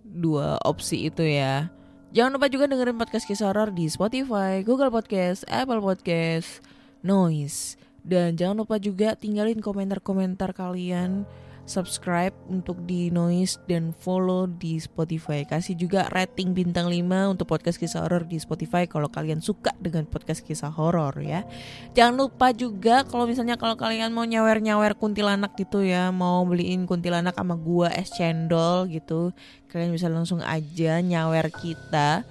dua 0.00 0.56
opsi 0.64 1.12
itu 1.12 1.20
ya. 1.20 1.68
Jangan 2.16 2.40
lupa 2.40 2.48
juga 2.48 2.64
dengerin 2.64 2.96
podcast 2.96 3.28
kisah 3.28 3.52
horor 3.52 3.76
di 3.76 3.84
Spotify, 3.92 4.64
Google 4.64 4.88
Podcast, 4.88 5.44
Apple 5.52 5.84
Podcast, 5.84 6.64
noise. 7.02 7.78
Dan 8.02 8.38
jangan 8.40 8.64
lupa 8.64 8.80
juga 8.80 9.12
tinggalin 9.18 9.60
komentar-komentar 9.60 10.56
kalian, 10.56 11.28
subscribe 11.68 12.32
untuk 12.48 12.80
di 12.88 13.12
noise 13.12 13.60
dan 13.68 13.92
follow 13.92 14.48
di 14.48 14.80
Spotify. 14.80 15.44
Kasih 15.44 15.76
juga 15.76 16.08
rating 16.08 16.56
bintang 16.56 16.88
5 16.88 17.36
untuk 17.36 17.44
podcast 17.44 17.76
kisah 17.76 18.08
horor 18.08 18.24
di 18.24 18.40
Spotify 18.40 18.88
kalau 18.88 19.12
kalian 19.12 19.44
suka 19.44 19.76
dengan 19.76 20.08
podcast 20.08 20.40
kisah 20.40 20.72
horor 20.72 21.12
ya. 21.20 21.44
Jangan 21.92 22.16
lupa 22.16 22.56
juga 22.56 23.04
kalau 23.04 23.28
misalnya 23.28 23.60
kalau 23.60 23.76
kalian 23.76 24.16
mau 24.16 24.24
nyawer-nyawer 24.24 24.96
kuntilanak 24.96 25.52
gitu 25.60 25.84
ya, 25.84 26.08
mau 26.08 26.40
beliin 26.48 26.88
kuntilanak 26.88 27.36
sama 27.36 27.60
gua 27.60 27.92
es 27.92 28.08
cendol 28.16 28.88
gitu, 28.88 29.36
kalian 29.68 29.92
bisa 29.92 30.08
langsung 30.08 30.40
aja 30.40 31.04
nyawer 31.04 31.52
kita 31.52 32.24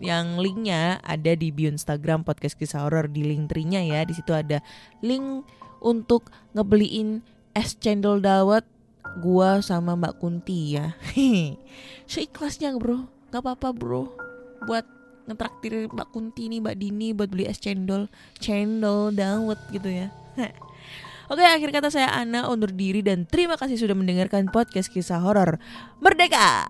yang 0.00 0.40
linknya 0.40 0.98
ada 1.04 1.36
di 1.36 1.52
bio 1.52 1.68
Instagram 1.68 2.24
podcast 2.24 2.56
kisah 2.56 2.88
horor 2.88 3.06
di 3.06 3.24
link 3.24 3.52
trinya 3.52 3.80
ya 3.84 4.02
di 4.02 4.16
situ 4.16 4.32
ada 4.32 4.64
link 5.04 5.44
untuk 5.80 6.32
ngebeliin 6.56 7.20
es 7.52 7.76
cendol 7.76 8.20
dawet 8.24 8.64
gua 9.20 9.60
sama 9.60 9.98
Mbak 9.98 10.22
Kunti 10.22 10.78
ya. 10.78 10.94
Seikhlasnya 12.10 12.72
bro, 12.78 13.10
nggak 13.32 13.42
apa-apa 13.42 13.74
bro. 13.74 14.06
Buat 14.64 14.86
ngetraktir 15.26 15.90
Mbak 15.90 16.08
Kunti 16.14 16.46
nih, 16.46 16.62
Mbak 16.62 16.76
Dini 16.78 17.08
buat 17.10 17.28
beli 17.30 17.50
es 17.50 17.58
cendol, 17.58 18.06
cendol 18.38 19.10
dawet 19.10 19.58
gitu 19.74 19.90
ya. 19.90 20.14
Oke, 21.30 21.46
akhir 21.46 21.70
kata 21.70 21.94
saya 21.94 22.10
Ana 22.10 22.50
undur 22.50 22.74
diri 22.74 23.06
dan 23.06 23.22
terima 23.22 23.54
kasih 23.54 23.78
sudah 23.78 23.94
mendengarkan 23.94 24.50
podcast 24.50 24.90
kisah 24.90 25.22
horor 25.22 25.62
Merdeka. 26.02 26.66